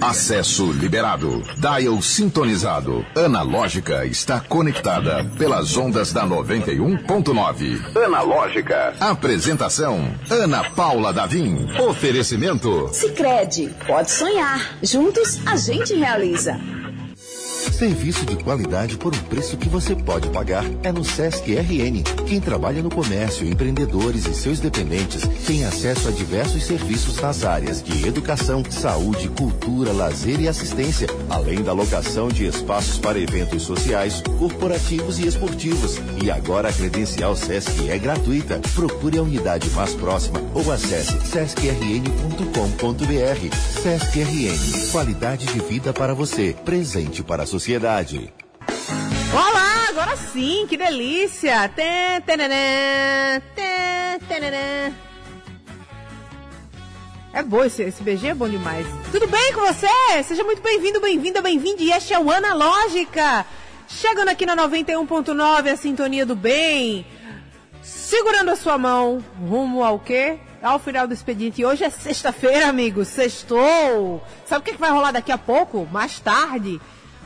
Acesso 0.00 0.72
liberado. 0.72 1.42
Dial 1.56 2.00
sintonizado. 2.02 3.04
Analógica 3.14 4.04
está 4.06 4.40
conectada 4.40 5.24
pelas 5.38 5.76
ondas 5.76 6.12
da 6.12 6.26
91.9. 6.26 7.96
Analógica. 8.04 8.94
Apresentação: 9.00 10.12
Ana 10.30 10.70
Paula 10.70 11.12
Davim. 11.12 11.66
Oferecimento: 11.80 12.88
Sicredi. 12.92 13.70
Pode 13.86 14.10
sonhar. 14.10 14.76
Juntos 14.82 15.40
a 15.46 15.56
gente 15.56 15.94
realiza. 15.94 16.58
Serviço 17.72 18.26
de 18.26 18.36
qualidade 18.36 18.98
por 18.98 19.14
um 19.14 19.18
preço 19.18 19.56
que 19.56 19.68
você 19.68 19.96
pode 19.96 20.28
pagar 20.28 20.64
é 20.82 20.92
no 20.92 21.02
Sesc 21.02 21.54
RN. 21.54 22.02
Quem 22.26 22.38
trabalha 22.38 22.82
no 22.82 22.90
comércio, 22.90 23.48
empreendedores 23.48 24.26
e 24.26 24.34
seus 24.34 24.60
dependentes 24.60 25.22
tem 25.46 25.64
acesso 25.64 26.08
a 26.08 26.10
diversos 26.10 26.64
serviços 26.64 27.16
nas 27.16 27.44
áreas 27.44 27.82
de 27.82 28.06
educação, 28.06 28.62
saúde, 28.70 29.28
cultura, 29.28 29.90
lazer 29.90 30.38
e 30.40 30.48
assistência, 30.48 31.08
além 31.30 31.62
da 31.62 31.72
locação 31.72 32.28
de 32.28 32.46
espaços 32.46 32.98
para 32.98 33.18
eventos 33.18 33.62
sociais, 33.62 34.22
corporativos 34.38 35.18
e 35.18 35.26
esportivos. 35.26 35.98
E 36.22 36.30
agora 36.30 36.68
a 36.68 36.72
credencial 36.72 37.34
Sesc 37.34 37.88
é 37.88 37.98
gratuita. 37.98 38.60
Procure 38.74 39.18
a 39.18 39.22
unidade 39.22 39.70
mais 39.70 39.94
próxima 39.94 40.40
ou 40.54 40.70
acesse 40.70 41.18
sescrn.com.br. 41.26 43.56
Sesc 43.82 44.22
RN, 44.22 44.90
qualidade 44.92 45.46
de 45.46 45.58
vida 45.60 45.92
para 45.92 46.14
você, 46.14 46.54
presente 46.64 47.22
para 47.22 47.44
a 47.44 47.46
sociedade. 47.46 47.61
Olá, 49.32 49.86
agora 49.88 50.16
sim, 50.16 50.66
que 50.68 50.76
delícia! 50.76 51.68
Tê, 51.68 52.20
tê, 52.26 52.36
tê, 52.36 52.48
é 57.32 57.42
bom, 57.44 57.62
esse, 57.62 57.84
esse 57.84 58.02
BG 58.02 58.26
é 58.26 58.34
bom 58.34 58.48
demais. 58.48 58.84
Tudo 59.12 59.28
bem 59.28 59.52
com 59.52 59.60
você? 59.60 59.86
Seja 60.24 60.42
muito 60.42 60.60
bem-vindo, 60.60 61.00
bem-vinda, 61.00 61.40
bem-vinde. 61.40 61.88
Este 61.88 62.12
é 62.12 62.18
o 62.18 62.32
Analógica. 62.32 63.46
Chegando 63.86 64.30
aqui 64.30 64.44
na 64.44 64.56
91.9, 64.56 65.72
a 65.72 65.76
sintonia 65.76 66.26
do 66.26 66.34
bem. 66.34 67.06
Segurando 67.80 68.50
a 68.50 68.56
sua 68.56 68.76
mão, 68.76 69.24
rumo 69.38 69.84
ao 69.84 70.00
quê? 70.00 70.40
Ao 70.60 70.80
final 70.80 71.06
do 71.06 71.14
expediente. 71.14 71.64
Hoje 71.64 71.84
é 71.84 71.90
sexta-feira, 71.90 72.66
amigos. 72.66 73.06
Sextou. 73.06 74.20
Sabe 74.44 74.62
o 74.62 74.64
que 74.64 74.76
vai 74.76 74.90
rolar 74.90 75.12
daqui 75.12 75.30
a 75.30 75.38
pouco? 75.38 75.86
Mais 75.92 76.18
tarde 76.18 76.80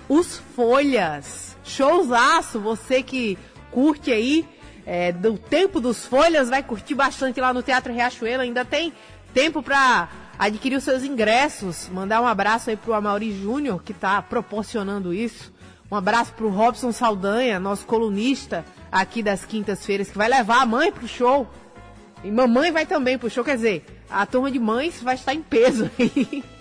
os 0.08 0.38
Folhas. 0.54 1.56
Showzaço, 1.64 2.60
você 2.60 3.02
que 3.02 3.38
curte 3.70 4.12
aí 4.12 4.46
é, 4.84 5.10
do 5.12 5.36
tempo 5.36 5.80
dos 5.80 6.06
Folhas, 6.06 6.48
vai 6.48 6.62
curtir 6.62 6.94
bastante 6.94 7.40
lá 7.40 7.52
no 7.52 7.62
Teatro 7.62 7.92
Riachuelo. 7.92 8.42
Ainda 8.42 8.64
tem 8.64 8.92
tempo 9.34 9.62
para 9.62 10.08
adquirir 10.38 10.76
os 10.76 10.84
seus 10.84 11.02
ingressos. 11.02 11.88
Mandar 11.88 12.20
um 12.20 12.26
abraço 12.26 12.70
aí 12.70 12.76
pro 12.76 12.94
Amaury 12.94 13.32
Júnior, 13.32 13.82
que 13.82 13.92
está 13.92 14.22
proporcionando 14.22 15.12
isso. 15.12 15.52
Um 15.90 15.96
abraço 15.96 16.32
pro 16.32 16.48
Robson 16.48 16.90
Saldanha, 16.92 17.60
nosso 17.60 17.86
colunista 17.86 18.64
aqui 18.90 19.22
das 19.22 19.44
quintas-feiras, 19.44 20.10
que 20.10 20.18
vai 20.18 20.28
levar 20.28 20.62
a 20.62 20.66
mãe 20.66 20.90
pro 20.90 21.06
show. 21.06 21.48
E 22.24 22.30
mamãe 22.30 22.72
vai 22.72 22.86
também 22.86 23.18
pro 23.18 23.30
show, 23.30 23.44
quer 23.44 23.56
dizer, 23.56 23.84
a 24.10 24.26
turma 24.26 24.50
de 24.50 24.58
mães 24.58 25.00
vai 25.02 25.14
estar 25.14 25.34
em 25.34 25.42
peso 25.42 25.90
aí. 25.98 26.42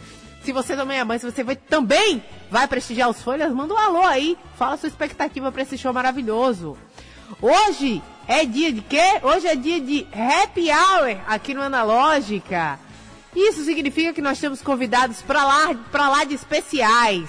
Se 0.46 0.52
você 0.52 0.76
também 0.76 1.00
é 1.00 1.04
mãe, 1.04 1.18
se 1.18 1.26
você 1.26 1.44
vai, 1.44 1.56
também 1.56 2.24
vai 2.52 2.68
prestigiar 2.68 3.10
os 3.10 3.20
Folhas, 3.20 3.52
manda 3.52 3.74
um 3.74 3.78
alô 3.80 4.04
aí. 4.04 4.38
Fala 4.56 4.78
sua 4.78 4.88
expectativa 4.88 5.52
para 5.52 5.64
esse 5.64 5.76
show 5.76 5.92
maravilhoso. 5.92 6.78
Hoje 7.42 8.00
é 8.28 8.46
dia 8.46 8.72
de 8.72 8.82
quê? 8.82 9.20
Hoje 9.24 9.48
é 9.48 9.56
dia 9.56 9.82
de 9.82 10.06
happy 10.14 10.68
hour 10.70 11.18
aqui 11.26 11.56
no 11.56 11.64
Analógica. 11.64 12.80
Isso 13.36 13.64
significa 13.64 14.14
que 14.14 14.22
nós 14.22 14.40
temos 14.40 14.62
convidados 14.62 15.20
para 15.24 15.44
lá, 15.44 15.74
pra 15.92 16.10
lá 16.10 16.24
de 16.24 16.36
especiais. 16.36 17.28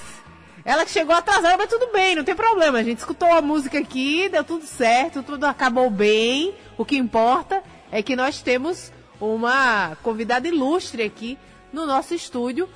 Ela 0.62 0.84
que 0.84 0.90
chegou 0.90 1.16
atrasada, 1.16 1.56
mas 1.56 1.70
tudo 1.70 1.90
bem, 1.90 2.16
não 2.16 2.22
tem 2.22 2.36
problema. 2.36 2.76
A 2.76 2.82
gente 2.82 2.98
escutou 2.98 3.32
a 3.32 3.40
música 3.40 3.78
aqui, 3.78 4.28
deu 4.28 4.44
tudo 4.44 4.66
certo, 4.66 5.22
tudo 5.22 5.44
acabou 5.44 5.88
bem. 5.88 6.52
O 6.76 6.84
que 6.84 6.98
importa 6.98 7.62
é 7.90 8.02
que 8.02 8.14
nós 8.14 8.42
temos 8.42 8.92
uma 9.18 9.96
convidada 10.02 10.46
ilustre 10.46 11.02
aqui 11.02 11.38
no 11.72 11.86
nosso 11.86 12.12
estúdio 12.12 12.68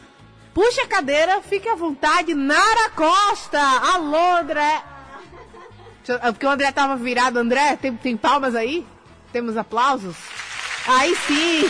Puxa 0.61 0.83
a 0.83 0.87
cadeira, 0.87 1.41
fique 1.41 1.67
à 1.67 1.75
vontade. 1.75 2.35
Nara 2.35 2.91
Costa! 2.91 3.59
Alô, 3.59 4.37
André! 4.37 4.83
Porque 6.33 6.45
o 6.45 6.51
André 6.51 6.71
tava 6.71 6.97
virado. 6.97 7.39
André, 7.39 7.79
tem, 7.81 7.97
tem 7.97 8.15
palmas 8.15 8.55
aí? 8.55 8.87
Temos 9.33 9.57
aplausos? 9.57 10.15
Aí 10.87 11.17
sim! 11.27 11.63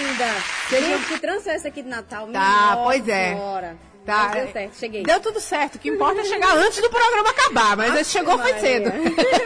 Linda! 0.00 0.34
Queria 0.68 0.98
que 0.98 1.20
trouxesse 1.20 1.68
aqui 1.68 1.80
de 1.80 1.88
Natal. 1.88 2.26
Tá, 2.32 2.40
Nossa, 2.40 2.82
pois 2.82 3.08
é. 3.08 3.34
Bora. 3.36 3.78
Tá. 4.04 4.26
deu 4.26 4.52
certo, 4.52 4.76
cheguei. 4.78 5.04
Deu 5.04 5.20
tudo 5.20 5.38
certo. 5.38 5.76
O 5.76 5.78
que 5.78 5.90
importa 5.90 6.22
é 6.22 6.24
chegar 6.24 6.56
antes 6.56 6.82
do 6.82 6.90
programa 6.90 7.30
acabar, 7.30 7.76
mas 7.76 7.94
esse 8.00 8.10
chegou 8.10 8.36
foi 8.36 8.58
cedo. 8.58 8.90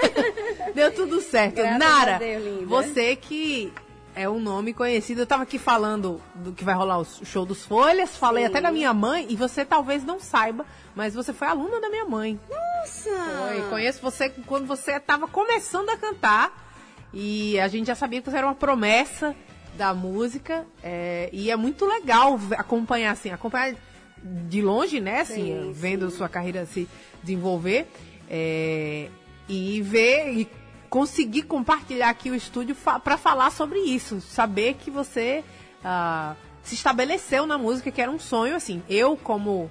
deu 0.75 0.91
tudo 0.95 1.21
certo. 1.21 1.57
Graças 1.57 1.79
Nara, 1.79 2.19
Deus, 2.19 2.67
você 2.67 3.17
que 3.17 3.71
é 4.15 4.29
um 4.29 4.41
nome 4.41 4.73
conhecido. 4.75 5.23
Eu 5.23 5.27
tava 5.27 5.45
aqui 5.45 5.59
falando 5.59 6.21
do 6.35 6.53
que 6.53 6.65
vai 6.65 6.75
rolar 6.75 6.99
o 6.99 7.05
show 7.05 7.45
dos 7.45 7.65
Folhas, 7.65 8.17
falei 8.17 8.45
Sim. 8.45 8.51
até 8.51 8.61
da 8.61 8.71
minha 8.71 8.93
mãe, 8.93 9.27
e 9.29 9.37
você 9.37 9.65
talvez 9.65 10.05
não 10.05 10.21
saiba, 10.21 10.67
mas 10.95 11.15
você 11.15 11.33
foi 11.33 11.49
aluna 11.49 11.81
da 11.81 11.89
minha 11.89 12.05
mãe. 12.05 12.39
Nossa! 12.49 13.11
Foi. 13.11 13.69
Conheço 13.69 14.01
você 14.03 14.31
quando 14.47 14.67
você 14.67 14.93
estava 14.93 15.29
começando 15.29 15.91
a 15.91 15.97
cantar, 15.97 16.69
e 17.13 17.59
a 17.59 17.69
gente 17.69 17.87
já 17.87 17.95
sabia 17.95 18.21
que 18.21 18.31
você 18.31 18.37
era 18.37 18.47
uma 18.47 18.55
promessa 18.55 19.35
da 19.75 19.95
música, 19.95 20.67
é, 20.83 21.31
e 21.33 21.51
é 21.51 21.57
muito 21.57 21.87
legal 21.87 22.39
acompanhar, 22.59 23.13
assim, 23.13 23.31
acompanhar 23.31 23.75
de 24.23 24.61
longe, 24.61 25.01
né, 25.01 25.21
assim, 25.21 25.63
sim, 25.63 25.73
vendo 25.73 26.11
sim. 26.11 26.17
sua 26.19 26.29
carreira 26.29 26.67
se 26.67 26.89
desenvolver, 27.23 27.87
é, 28.29 29.09
e 29.49 29.81
ver 29.83 30.33
e 30.33 30.49
conseguir 30.91 31.43
compartilhar 31.43 32.11
aqui 32.11 32.31
o 32.31 32.35
estúdio 32.35 32.75
fa 32.75 32.99
para 32.99 33.17
falar 33.17 33.51
sobre 33.51 33.79
isso, 33.79 34.21
saber 34.21 34.75
que 34.75 34.91
você 34.91 35.45
uh, 35.85 36.37
se 36.63 36.75
estabeleceu 36.75 37.47
na 37.47 37.57
música, 37.57 37.91
que 37.91 38.03
era 38.03 38.11
um 38.11 38.19
sonho, 38.19 38.57
assim. 38.57 38.83
Eu, 38.89 39.17
como 39.17 39.71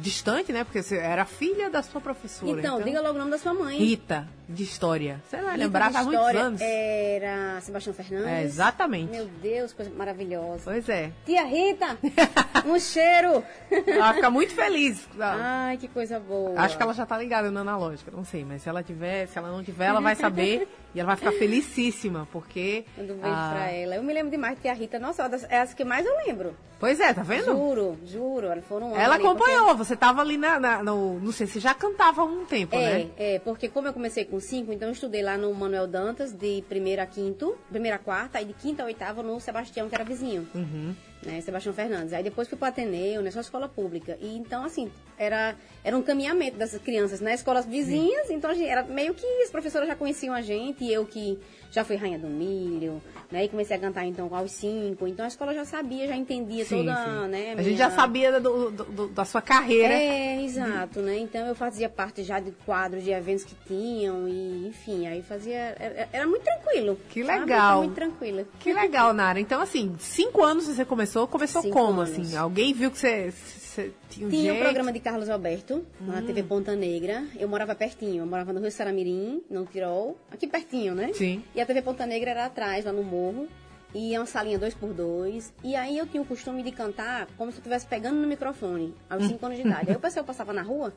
distante, 0.00 0.52
né? 0.52 0.64
Porque 0.64 0.82
você 0.82 0.98
era 0.98 1.24
filha 1.24 1.70
da 1.70 1.82
sua 1.82 2.00
professora. 2.00 2.60
Então, 2.60 2.74
então, 2.74 2.86
diga 2.86 3.00
logo 3.00 3.14
o 3.14 3.18
nome 3.18 3.30
da 3.30 3.38
sua 3.38 3.54
mãe. 3.54 3.78
Rita, 3.78 4.28
de 4.48 4.62
história. 4.62 5.22
Você 5.28 5.36
vai 5.36 5.56
lembrar 5.56 5.94
há 5.94 6.02
muitos 6.02 6.34
anos. 6.34 6.60
Era 6.60 7.60
Sebastião 7.60 7.94
Fernandes. 7.94 8.28
É, 8.28 8.42
exatamente. 8.44 9.10
Meu 9.10 9.26
Deus, 9.26 9.72
coisa 9.72 9.90
maravilhosa. 9.90 10.62
Pois 10.64 10.88
é. 10.88 11.12
Tia 11.26 11.44
Rita, 11.44 11.98
um 12.64 12.78
cheiro. 12.78 13.44
Ela 13.86 14.14
fica 14.14 14.30
muito 14.30 14.54
feliz. 14.54 15.06
Ai, 15.20 15.76
que 15.76 15.88
coisa 15.88 16.18
boa. 16.18 16.58
Acho 16.58 16.76
que 16.76 16.82
ela 16.82 16.94
já 16.94 17.04
tá 17.04 17.18
ligada 17.18 17.50
na 17.50 17.60
analógica, 17.60 18.10
não 18.10 18.24
sei, 18.24 18.44
mas 18.44 18.62
se 18.62 18.68
ela 18.68 18.82
tiver, 18.82 19.26
se 19.26 19.38
ela 19.38 19.50
não 19.50 19.62
tiver, 19.62 19.86
ela 19.86 20.00
vai 20.00 20.14
saber 20.14 20.66
e 20.94 21.00
ela 21.00 21.08
vai 21.08 21.16
ficar 21.16 21.32
felicíssima, 21.32 22.26
porque. 22.32 22.84
Mando 22.96 23.12
um 23.12 23.18
beijo 23.18 23.36
ah, 23.36 23.50
pra 23.52 23.70
ela. 23.70 23.96
Eu 23.96 24.02
me 24.02 24.14
lembro 24.14 24.30
demais 24.30 24.56
de 24.56 24.62
Tia 24.62 24.72
Rita. 24.72 24.98
Nossa, 24.98 25.28
é 25.50 25.60
as 25.60 25.74
que 25.74 25.84
mais 25.84 26.06
eu 26.06 26.16
lembro. 26.26 26.56
Pois 26.80 27.00
é, 27.00 27.12
tá 27.12 27.22
vendo? 27.22 27.46
Juro, 27.46 27.98
juro. 28.06 28.62
Foram 28.62 28.96
ela 28.96 29.16
acompanhou, 29.16 29.66
porque... 29.66 29.84
você 29.84 29.96
tava 29.96 30.20
ali 30.20 30.38
na, 30.38 30.60
na, 30.60 30.82
no. 30.82 31.18
Não 31.18 31.32
sei, 31.32 31.46
você 31.46 31.58
já 31.58 31.74
cantava 31.74 32.22
há 32.22 32.24
um 32.24 32.44
tempo, 32.44 32.76
é, 32.76 32.78
né? 32.78 33.10
É, 33.16 33.38
porque 33.40 33.68
como 33.68 33.88
eu 33.88 33.92
comecei 33.92 34.24
com 34.24 34.37
cinco, 34.40 34.72
então 34.72 34.88
eu 34.88 34.92
estudei 34.92 35.22
lá 35.22 35.36
no 35.36 35.52
Manuel 35.54 35.86
Dantas, 35.86 36.32
de 36.32 36.62
primeira 36.68 37.02
a 37.02 37.06
quinto, 37.06 37.56
primeira 37.70 37.96
a 37.96 37.98
quarta, 37.98 38.38
aí 38.38 38.44
de 38.44 38.52
quinta 38.52 38.82
a 38.82 38.86
oitava 38.86 39.22
no 39.22 39.38
Sebastião, 39.40 39.88
que 39.88 39.94
era 39.94 40.04
vizinho. 40.04 40.48
Uhum. 40.54 40.94
Né, 41.20 41.40
Sebastião 41.40 41.74
Fernandes. 41.74 42.12
Aí 42.12 42.22
depois 42.22 42.46
fui 42.46 42.56
para 42.56 42.66
o 42.66 42.68
Ateneu, 42.68 43.20
né, 43.22 43.30
só 43.30 43.40
escola 43.40 43.68
pública. 43.68 44.16
E 44.20 44.36
então, 44.36 44.64
assim, 44.64 44.88
era, 45.18 45.56
era 45.82 45.96
um 45.96 46.02
caminhamento 46.02 46.56
dessas 46.56 46.80
crianças, 46.80 47.20
né? 47.20 47.34
Escolas 47.34 47.66
vizinhas, 47.66 48.28
Sim. 48.28 48.34
então 48.34 48.54
gente, 48.54 48.68
era 48.68 48.84
meio 48.84 49.14
que 49.14 49.26
as 49.42 49.50
professoras 49.50 49.88
já 49.88 49.96
conheciam 49.96 50.32
a 50.32 50.40
gente, 50.40 50.84
e 50.84 50.92
eu 50.92 51.04
que 51.04 51.38
já 51.70 51.84
fui 51.84 51.96
rainha 51.96 52.18
do 52.18 52.28
milho, 52.28 53.02
né? 53.30 53.44
E 53.44 53.48
comecei 53.48 53.76
a 53.76 53.80
cantar 53.80 54.04
então 54.04 54.34
aos 54.34 54.52
cinco. 54.52 55.06
Então 55.06 55.24
a 55.24 55.28
escola 55.28 55.52
já 55.52 55.64
sabia, 55.64 56.06
já 56.06 56.16
entendia 56.16 56.64
sim, 56.64 56.78
toda, 56.78 56.94
sim. 56.94 57.28
né? 57.28 57.52
A, 57.52 57.54
minha... 57.54 57.62
gente 57.62 57.76
já 57.76 57.90
sabia 57.90 58.40
do, 58.40 58.70
do, 58.70 58.84
do, 58.84 59.08
da 59.08 59.24
sua 59.24 59.42
carreira. 59.42 59.92
É, 59.92 60.42
exato, 60.42 61.00
né? 61.00 61.18
Então 61.18 61.46
eu 61.46 61.54
fazia 61.54 61.88
parte 61.88 62.22
já 62.22 62.40
de 62.40 62.52
quadros 62.64 63.04
de 63.04 63.10
eventos 63.10 63.44
que 63.44 63.54
tinham 63.66 64.26
e, 64.28 64.66
enfim, 64.68 65.06
aí 65.06 65.22
fazia. 65.22 65.76
Era, 65.78 66.08
era 66.12 66.26
muito 66.26 66.42
tranquilo. 66.42 66.98
Que 67.10 67.22
legal. 67.22 67.78
Muito 67.78 67.94
tranquila. 67.94 68.44
Que 68.58 68.72
legal, 68.72 69.12
Nara. 69.12 69.40
Então, 69.40 69.60
assim, 69.60 69.94
cinco 69.98 70.42
anos 70.42 70.66
você 70.66 70.84
começou, 70.84 71.07
começou 71.28 71.62
cinco 71.62 71.74
como, 71.74 72.00
anos. 72.00 72.18
assim? 72.18 72.36
Alguém 72.36 72.72
viu 72.72 72.90
que 72.90 72.98
você 72.98 73.32
você 73.78 73.92
tinha 74.10 74.26
um 74.26 74.30
Tinha 74.30 74.52
o 74.52 74.56
um 74.56 74.60
programa 74.60 74.92
de 74.92 74.98
Carlos 74.98 75.30
Alberto, 75.30 75.86
hum. 76.00 76.06
na 76.06 76.20
TV 76.20 76.42
Ponta 76.42 76.74
Negra. 76.74 77.24
Eu 77.38 77.48
morava 77.48 77.74
pertinho, 77.74 78.22
eu 78.22 78.26
morava 78.26 78.52
no 78.52 78.60
Rio 78.60 78.72
Saramirim, 78.72 79.42
no 79.48 79.64
Tirol, 79.66 80.18
aqui 80.32 80.48
pertinho, 80.48 80.94
né? 80.94 81.12
Sim. 81.12 81.44
E 81.54 81.60
a 81.60 81.66
TV 81.66 81.82
Ponta 81.82 82.04
Negra 82.04 82.32
era 82.32 82.46
atrás, 82.46 82.84
lá 82.84 82.92
no 82.92 83.04
morro. 83.04 83.46
E 83.94 84.14
é 84.14 84.18
uma 84.18 84.26
salinha 84.26 84.58
2x2. 84.58 85.52
E 85.62 85.76
aí 85.76 85.96
eu 85.96 86.06
tinha 86.06 86.22
o 86.22 86.26
costume 86.26 86.62
de 86.62 86.72
cantar 86.72 87.28
como 87.38 87.50
se 87.50 87.58
eu 87.58 87.60
estivesse 87.60 87.86
pegando 87.86 88.20
no 88.20 88.26
microfone, 88.26 88.94
aos 89.08 89.24
5 89.24 89.46
anos 89.46 89.58
de 89.58 89.66
idade. 89.66 89.90
Aí 89.90 89.96
o 89.96 90.00
pessoal 90.00 90.24
passava 90.24 90.52
na 90.52 90.62
rua 90.62 90.92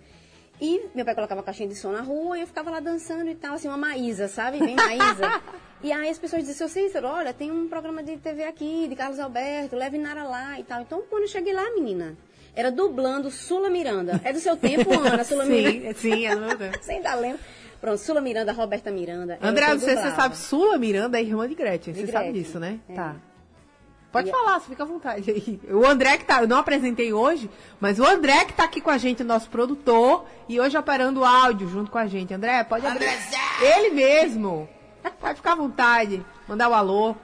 e 0.60 0.82
meu 0.94 1.06
pai 1.06 1.16
colocava 1.16 1.42
caixinha 1.44 1.70
de 1.70 1.76
som 1.76 1.92
na 1.92 2.02
rua 2.02 2.38
e 2.38 2.42
eu 2.42 2.48
ficava 2.48 2.70
lá 2.70 2.80
dançando 2.80 3.30
e 3.30 3.36
tal, 3.36 3.56
assim, 3.56 3.68
uma 3.68 3.78
Maísa, 3.78 4.28
sabe? 4.28 4.60
Bem 4.60 4.76
Maísa. 4.76 5.42
E 5.84 5.92
aí 5.92 6.10
as 6.10 6.20
pessoas 6.20 6.44
diziam, 6.46 6.68
seu 6.68 6.70
Cícero, 6.70 7.08
olha, 7.08 7.34
tem 7.34 7.52
um 7.52 7.68
programa 7.68 8.04
de 8.04 8.16
TV 8.18 8.44
aqui, 8.44 8.88
de 8.88 8.96
Carlos 8.96 9.20
Alberto, 9.20 9.76
leve 9.76 9.98
Nara 9.98 10.24
lá 10.24 10.60
e 10.60 10.64
tal. 10.64 10.82
Então, 10.82 11.02
quando 11.10 11.24
eu 11.24 11.28
cheguei 11.28 11.54
lá, 11.54 11.64
menina, 11.74 12.16
era 12.56 12.72
dublando 12.72 13.32
Sula 13.32 13.70
Miranda. 13.70 14.22
É 14.24 14.32
do 14.32 14.40
seu 14.40 14.56
tempo, 14.56 14.92
Ana, 14.94 15.24
Sula 15.24 15.44
Miranda? 15.46 15.94
sim, 15.96 16.12
sim, 16.14 16.26
é 16.28 16.36
do 16.36 16.42
meu 16.42 16.56
tempo. 16.58 16.78
Você 16.82 16.92
ainda 16.92 17.16
lembra? 17.16 17.40
Pronto, 17.80 17.98
Sula 17.98 18.22
Miranda, 18.22 18.52
Roberta 18.52 18.92
Miranda. 18.92 19.40
André, 19.42 19.66
você 19.76 19.96
dublava. 19.96 20.16
sabe, 20.16 20.38
Sula 20.38 20.78
Miranda 20.78 21.20
é 21.20 21.24
irmã 21.24 21.48
de 21.50 21.56
Gretchen. 21.56 21.94
De 21.96 22.02
você 22.02 22.12
sabe 22.12 22.26
Gretchen, 22.26 22.44
disso, 22.44 22.60
né? 22.60 22.80
é. 22.88 22.94
Tá. 22.94 23.16
Pode 24.12 24.28
E- 24.30 24.32
falar, 24.32 24.60
você 24.60 24.70
fica 24.70 24.84
à 24.84 24.86
vontade 24.86 25.32
aí. 25.32 25.60
O 25.74 25.84
André 25.84 26.16
que 26.20 26.26
tá, 26.26 26.44
eu 26.44 26.48
não 26.48 26.58
apresentei 26.58 27.12
hoje, 27.12 27.50
mas 27.80 27.98
o 27.98 28.06
André 28.06 28.46
que 28.46 28.54
tá 28.54 28.66
aqui 28.66 28.80
com 28.82 28.92
a 28.92 29.00
gente, 29.00 29.24
nosso 29.24 29.50
produtor, 29.50 30.26
e 30.48 30.60
hoje 30.60 30.78
operando 30.78 31.22
o 31.22 31.26
áudio 31.26 31.68
junto 31.70 31.90
com 31.90 31.98
a 31.98 32.06
gente. 32.06 32.32
André, 32.32 32.64
pode 32.66 32.86
abrir. 32.86 33.08
Ele 33.64 33.90
mesmo. 33.96 34.70
Pode 35.10 35.36
ficar 35.36 35.54
à 35.54 35.56
vontade. 35.56 36.24
Mandar 36.48 36.70
o 36.70 36.74
alô. 36.74 37.16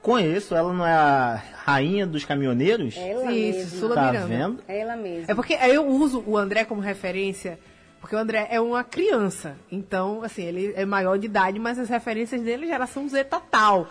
Conheço, 0.00 0.54
ela 0.56 0.72
não 0.72 0.84
é 0.84 0.92
a 0.92 1.40
rainha 1.64 2.04
dos 2.04 2.24
caminhoneiros? 2.24 2.96
Ela 2.96 3.30
Isso, 3.32 3.58
mesma. 3.58 3.78
Sula 3.78 3.94
tá 3.94 4.10
Miranda. 4.10 4.26
vendo? 4.26 4.62
Ela 4.66 4.96
mesma. 4.96 5.26
É 5.28 5.34
porque 5.34 5.54
eu 5.54 5.86
uso 5.86 6.24
o 6.26 6.36
André 6.36 6.64
como 6.64 6.80
referência, 6.80 7.56
porque 8.00 8.16
o 8.16 8.18
André 8.18 8.48
é 8.50 8.60
uma 8.60 8.82
criança. 8.82 9.56
Então, 9.70 10.24
assim, 10.24 10.42
ele 10.42 10.72
é 10.74 10.84
maior 10.84 11.16
de 11.18 11.26
idade, 11.26 11.60
mas 11.60 11.78
as 11.78 11.88
referências 11.88 12.42
dele 12.42 12.64
é 12.64 12.68
geração 12.70 13.08
Z 13.08 13.22
total. 13.24 13.86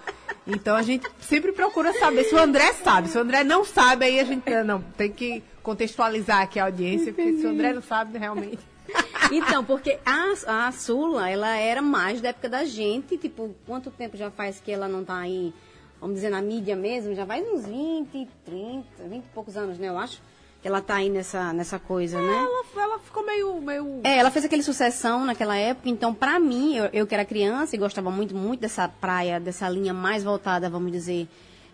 Então 0.46 0.76
a 0.76 0.82
gente 0.82 1.08
sempre 1.22 1.54
procura 1.54 1.94
saber 1.94 2.26
se 2.26 2.36
o 2.36 2.40
André 2.40 2.74
sabe. 2.74 3.08
Se 3.08 3.18
o 3.18 3.22
André 3.22 3.46
não 3.46 3.64
sabe, 3.64 4.04
aí 4.04 4.20
a 4.20 4.26
gente 4.26 4.50
não 4.66 4.82
tem 4.82 5.10
que 5.10 5.42
contextualizar 5.64 6.42
aqui 6.42 6.60
a 6.60 6.66
audiência, 6.66 7.14
porque 7.14 7.38
se 7.38 7.46
o 7.46 7.50
André 7.52 7.72
não 7.72 7.82
sabe, 7.82 8.18
realmente. 8.18 8.60
Então, 9.32 9.64
porque 9.64 10.00
a, 10.06 10.66
a 10.68 10.72
Sula, 10.72 11.30
ela 11.30 11.56
era 11.56 11.82
mais 11.82 12.22
da 12.22 12.30
época 12.30 12.50
da 12.50 12.66
gente, 12.66 13.18
tipo, 13.18 13.56
quanto 13.66 13.90
tempo 13.90 14.18
já 14.18 14.30
faz 14.30 14.60
que 14.60 14.72
ela 14.72 14.88
não 14.88 15.04
tá 15.04 15.18
aí, 15.18 15.54
vamos 16.00 16.16
dizer, 16.16 16.30
na 16.30 16.42
mídia 16.42 16.76
mesmo? 16.76 17.16
Já 17.16 17.26
faz 17.26 17.48
uns 17.48 17.66
20, 17.66 18.28
30, 18.46 18.86
20 19.08 19.24
e 19.24 19.28
poucos 19.34 19.56
anos, 19.56 19.78
né, 19.78 19.88
eu 19.88 19.98
acho, 19.98 20.22
que 20.62 20.68
ela 20.68 20.82
tá 20.82 20.96
aí 20.96 21.10
nessa, 21.10 21.52
nessa 21.54 21.80
coisa, 21.80 22.22
né? 22.22 22.34
Ela, 22.34 22.84
ela 22.84 23.00
ficou 23.00 23.26
meio. 23.26 23.60
meio... 23.62 24.02
É, 24.04 24.18
ela 24.18 24.30
fez 24.30 24.46
aquele 24.46 24.62
sucessão 24.62 25.26
naquela 25.26 25.58
época, 25.58 25.90
então 25.90 26.14
pra 26.14 26.40
mim, 26.40 26.76
eu, 26.76 26.90
eu 26.94 27.08
que 27.08 27.16
era 27.16 27.26
criança 27.26 27.76
e 27.76 27.80
gostava 27.80 28.12
muito, 28.12 28.36
muito 28.36 28.60
dessa 28.60 28.88
praia, 28.88 29.40
dessa 29.40 29.68
linha 29.68 29.94
mais 29.94 30.24
voltada, 30.24 30.70
vamos 30.70 30.92
dizer, 30.92 31.28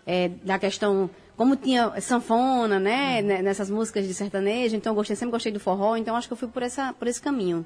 é, 0.06 0.28
da 0.42 0.58
questão, 0.58 1.10
como 1.38 1.54
tinha 1.54 1.98
sanfona, 2.00 2.80
né, 2.80 3.22
né, 3.22 3.40
nessas 3.40 3.70
músicas 3.70 4.04
de 4.04 4.12
sertanejo, 4.12 4.74
então 4.74 4.90
eu 4.90 4.94
gostei, 4.96 5.14
sempre 5.14 5.30
gostei 5.30 5.52
do 5.52 5.60
forró, 5.60 5.96
então 5.96 6.16
acho 6.16 6.26
que 6.26 6.32
eu 6.32 6.36
fui 6.36 6.48
por, 6.48 6.64
essa, 6.64 6.92
por 6.92 7.06
esse 7.06 7.22
caminho. 7.22 7.64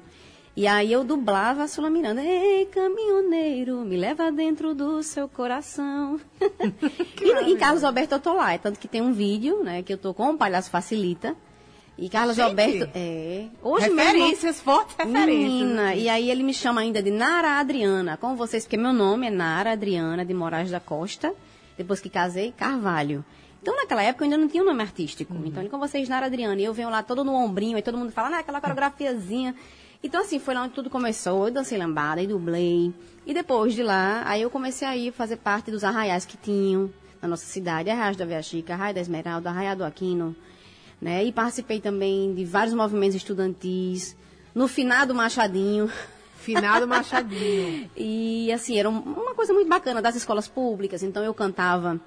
E 0.55 0.67
aí 0.67 0.93
eu 0.93 1.03
dublava 1.03 1.63
a 1.63 1.67
Sula 1.67 1.89
Miranda, 1.89 2.21
ei, 2.21 2.67
caminhoneiro, 2.67 3.79
me 3.79 3.97
leva 3.97 4.31
dentro 4.31 4.75
do 4.75 5.01
seu 5.01 5.27
coração. 5.27 6.21
e, 7.19 7.51
e 7.51 7.57
Carlos 7.57 7.83
Alberto 7.83 8.13
eu 8.13 8.19
tô 8.19 8.33
lá, 8.33 8.53
é 8.53 8.59
tanto 8.59 8.77
que 8.77 8.87
tem 8.87 9.01
um 9.01 9.11
vídeo, 9.11 9.63
né, 9.63 9.81
que 9.81 9.91
eu 9.91 9.97
tô 9.97 10.13
com 10.13 10.29
o 10.29 10.37
Palhaço 10.37 10.69
Facilita, 10.69 11.35
e 11.97 12.09
Carlos 12.09 12.35
Gente! 12.35 12.45
Alberto, 12.45 12.91
é, 12.93 13.47
hoje 13.63 13.89
mesmo... 13.89 14.01
referências, 14.01 14.61
fortes 14.61 14.95
referências. 14.95 15.27
Menina, 15.27 15.95
e 15.95 16.07
aí 16.09 16.29
ele 16.29 16.43
me 16.43 16.53
chama 16.53 16.81
ainda 16.81 17.01
de 17.01 17.09
Nara 17.09 17.59
Adriana, 17.59 18.17
com 18.17 18.35
vocês, 18.35 18.65
porque 18.65 18.77
meu 18.77 18.93
nome 18.93 19.25
é 19.25 19.31
Nara 19.31 19.71
Adriana 19.71 20.23
de 20.23 20.33
Moraes 20.33 20.69
da 20.69 20.79
Costa, 20.79 21.33
depois 21.75 21.99
que 21.99 22.09
casei, 22.09 22.51
Carvalho. 22.55 23.25
Então, 23.63 23.73
naquela 23.77 24.03
época, 24.03 24.25
eu 24.25 24.25
ainda 24.25 24.37
não 24.37 24.47
tinha 24.49 24.61
um 24.61 24.65
nome 24.65 24.81
artístico. 24.81 25.33
Então, 25.45 25.63
ele 25.63 25.69
com 25.69 25.79
vocês, 25.79 26.09
Nara 26.09 26.25
Adriana, 26.25 26.59
e 26.59 26.65
eu 26.65 26.73
venho 26.73 26.89
lá 26.89 27.01
todo 27.01 27.23
no 27.23 27.33
ombrinho, 27.33 27.77
e 27.77 27.81
todo 27.81 27.97
mundo 27.97 28.11
fala, 28.11 28.35
ah, 28.35 28.39
aquela 28.39 28.59
coreografiazinha. 28.59 29.55
Então, 30.03 30.19
assim, 30.21 30.37
foi 30.37 30.53
lá 30.53 30.63
onde 30.63 30.73
tudo 30.73 30.89
começou. 30.89 31.47
Eu 31.47 31.53
dancei 31.53 31.77
lambada 31.77 32.21
e 32.21 32.27
dublei. 32.27 32.93
E 33.25 33.33
depois 33.33 33.73
de 33.73 33.81
lá, 33.81 34.21
aí 34.25 34.41
eu 34.41 34.49
comecei 34.49 34.85
a 34.85 34.97
ir 34.97 35.13
fazer 35.13 35.37
parte 35.37 35.71
dos 35.71 35.81
arraiais 35.85 36.25
que 36.25 36.35
tinham 36.35 36.91
na 37.21 37.27
nossa 37.29 37.45
cidade. 37.45 37.89
Arraiais 37.89 38.17
da 38.17 38.25
Via 38.25 38.41
Chica, 38.41 38.73
Arraia 38.73 38.93
da 38.93 38.99
Esmeralda, 38.99 39.49
Arraia 39.49 39.73
do 39.77 39.85
Aquino. 39.85 40.35
Né? 41.01 41.23
E 41.23 41.31
participei 41.31 41.79
também 41.79 42.33
de 42.35 42.43
vários 42.43 42.73
movimentos 42.75 43.15
estudantis. 43.15 44.13
No 44.53 44.67
finado 44.67 45.15
Machadinho. 45.15 45.89
Finado 46.35 46.85
Machadinho. 46.85 47.89
E 47.95 48.51
assim, 48.51 48.77
era 48.77 48.89
um- 48.89 48.99
uma 48.99 49.33
coisa 49.33 49.53
muito 49.53 49.69
bacana 49.69 50.01
das 50.01 50.17
escolas 50.17 50.49
públicas. 50.49 51.01
Então 51.01 51.23
eu 51.23 51.33
cantava, 51.33 51.97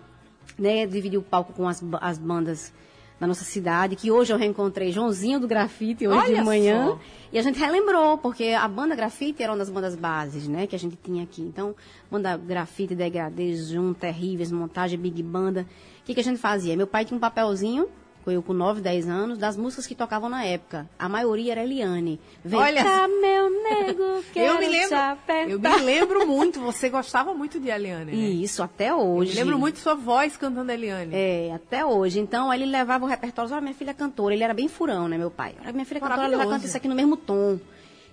né, 0.59 0.87
o 1.17 1.23
palco 1.23 1.53
com 1.53 1.69
as, 1.69 1.83
as 2.01 2.19
bandas 2.19 2.73
da 3.19 3.27
nossa 3.27 3.45
cidade, 3.45 3.97
que 3.97 4.11
hoje 4.11 4.33
eu 4.33 4.37
reencontrei 4.37 4.93
Joãozinho 4.93 5.41
do 5.41 5.49
Grafite 5.49 6.07
hoje 6.07 6.19
Olha 6.19 6.35
de 6.35 6.43
manhã. 6.43 6.89
só. 6.89 6.99
E 7.33 7.39
a 7.39 7.43
gente 7.43 7.59
relembrou, 7.59 8.19
porque 8.19 8.49
a 8.49 8.69
banda 8.69 8.95
Grafite 8.95 9.43
era 9.43 9.53
uma 9.53 9.59
das 9.59 9.71
bandas 9.71 9.97
bases, 9.97 10.47
né, 10.47 10.67
que 10.67 10.77
a 10.77 10.79
gente 10.79 10.97
tinha 11.03 11.25
aqui. 11.25 11.41
Então, 11.41 11.75
banda 12.11 12.37
Grafite, 12.37 12.95
Degradê, 12.95 13.55
Zoom, 13.55 13.95
Terríveis, 13.95 14.53
Montagem, 14.53 14.99
Big 14.99 15.23
Banda. 15.23 15.67
O 16.01 16.05
que, 16.05 16.15
que 16.15 16.21
a 16.21 16.25
gente 16.25 16.39
fazia? 16.39 16.77
Meu 16.77 16.87
pai 16.87 17.05
tinha 17.05 17.17
um 17.17 17.21
papelzinho, 17.21 17.89
eu 18.31 18.43
com 18.43 18.53
9, 18.53 18.81
10 18.81 19.09
anos, 19.09 19.39
das 19.39 19.57
músicas 19.57 19.87
que 19.87 19.95
tocavam 19.95 20.29
na 20.29 20.45
época. 20.45 20.89
A 20.99 21.09
maioria 21.09 21.53
era 21.53 21.63
Eliane. 21.63 22.21
Vem 22.45 22.59
Olha 22.59 22.83
cá, 22.83 23.09
meu 23.09 23.51
nego, 23.51 24.03
Eu 24.03 24.25
quero 24.33 24.59
me 24.59 24.67
te 24.67 24.71
lembro. 24.71 24.97
Eu 25.49 25.59
me 25.59 25.83
lembro 25.83 26.27
muito. 26.27 26.61
Você 26.61 26.89
gostava 26.89 27.35
muito 27.35 27.61
de 27.61 27.69
Eliane, 27.69 28.13
né? 28.13 28.15
Isso, 28.15 28.63
até 28.63 28.91
Eu 28.91 28.99
hoje. 28.99 29.33
me 29.33 29.37
lembro 29.37 29.59
muito 29.59 29.79
sua 29.79 29.95
voz 29.95 30.37
cantando 30.37 30.71
Eliane. 30.73 31.15
É, 31.15 31.53
até 31.55 31.85
hoje. 31.85 32.19
Então, 32.19 32.53
ele 32.53 32.67
levava 32.67 33.05
o 33.05 33.09
repertório. 33.09 33.53
Olha, 33.53 33.61
minha 33.61 33.75
filha 33.75 33.91
é 33.91 33.95
cantora. 33.95 34.35
Ele 34.35 34.45
era 34.45 34.55
bem 34.55 34.69
furão, 34.69 35.09
né, 35.09 35.17
meu 35.17 35.31
pai? 35.31 35.55
Olha, 35.63 35.73
minha 35.73 35.85
filha 35.85 35.99
é 35.99 36.01
cantora, 36.01 36.33
ela 36.33 36.47
canta 36.47 36.67
isso 36.67 36.77
aqui 36.77 36.89
no 36.89 36.95
mesmo 36.95 37.17
tom. 37.17 37.59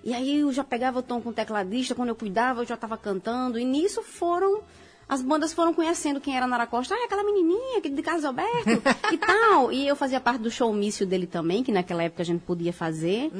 E 0.02 0.12
aí, 0.12 0.40
eu 0.40 0.52
já 0.52 0.62
pegava 0.62 0.98
o 0.98 1.02
tom 1.02 1.20
com 1.20 1.30
o 1.30 1.32
tecladista. 1.32 1.94
Quando 1.94 2.10
eu 2.10 2.14
cuidava, 2.16 2.62
eu 2.62 2.66
já 2.66 2.74
estava 2.74 2.96
cantando. 2.96 3.58
E 3.58 3.64
nisso 3.64 4.02
foram... 4.02 4.62
As 5.08 5.22
bandas 5.22 5.52
foram 5.52 5.74
conhecendo 5.74 6.20
quem 6.20 6.36
era 6.36 6.46
Nara 6.46 6.66
Costa. 6.66 6.94
Ah, 6.94 6.98
é 6.98 7.04
aquela 7.04 7.22
menininha 7.22 7.80
de 7.80 8.02
Carlos 8.02 8.24
Alberto 8.24 8.82
e 9.12 9.18
tal. 9.18 9.70
E 9.72 9.86
eu 9.86 9.94
fazia 9.94 10.20
parte 10.20 10.40
do 10.40 10.50
showmício 10.50 11.06
dele 11.06 11.26
também, 11.26 11.62
que 11.62 11.70
naquela 11.70 12.02
época 12.02 12.22
a 12.22 12.26
gente 12.26 12.40
podia 12.40 12.72
fazer. 12.72 13.30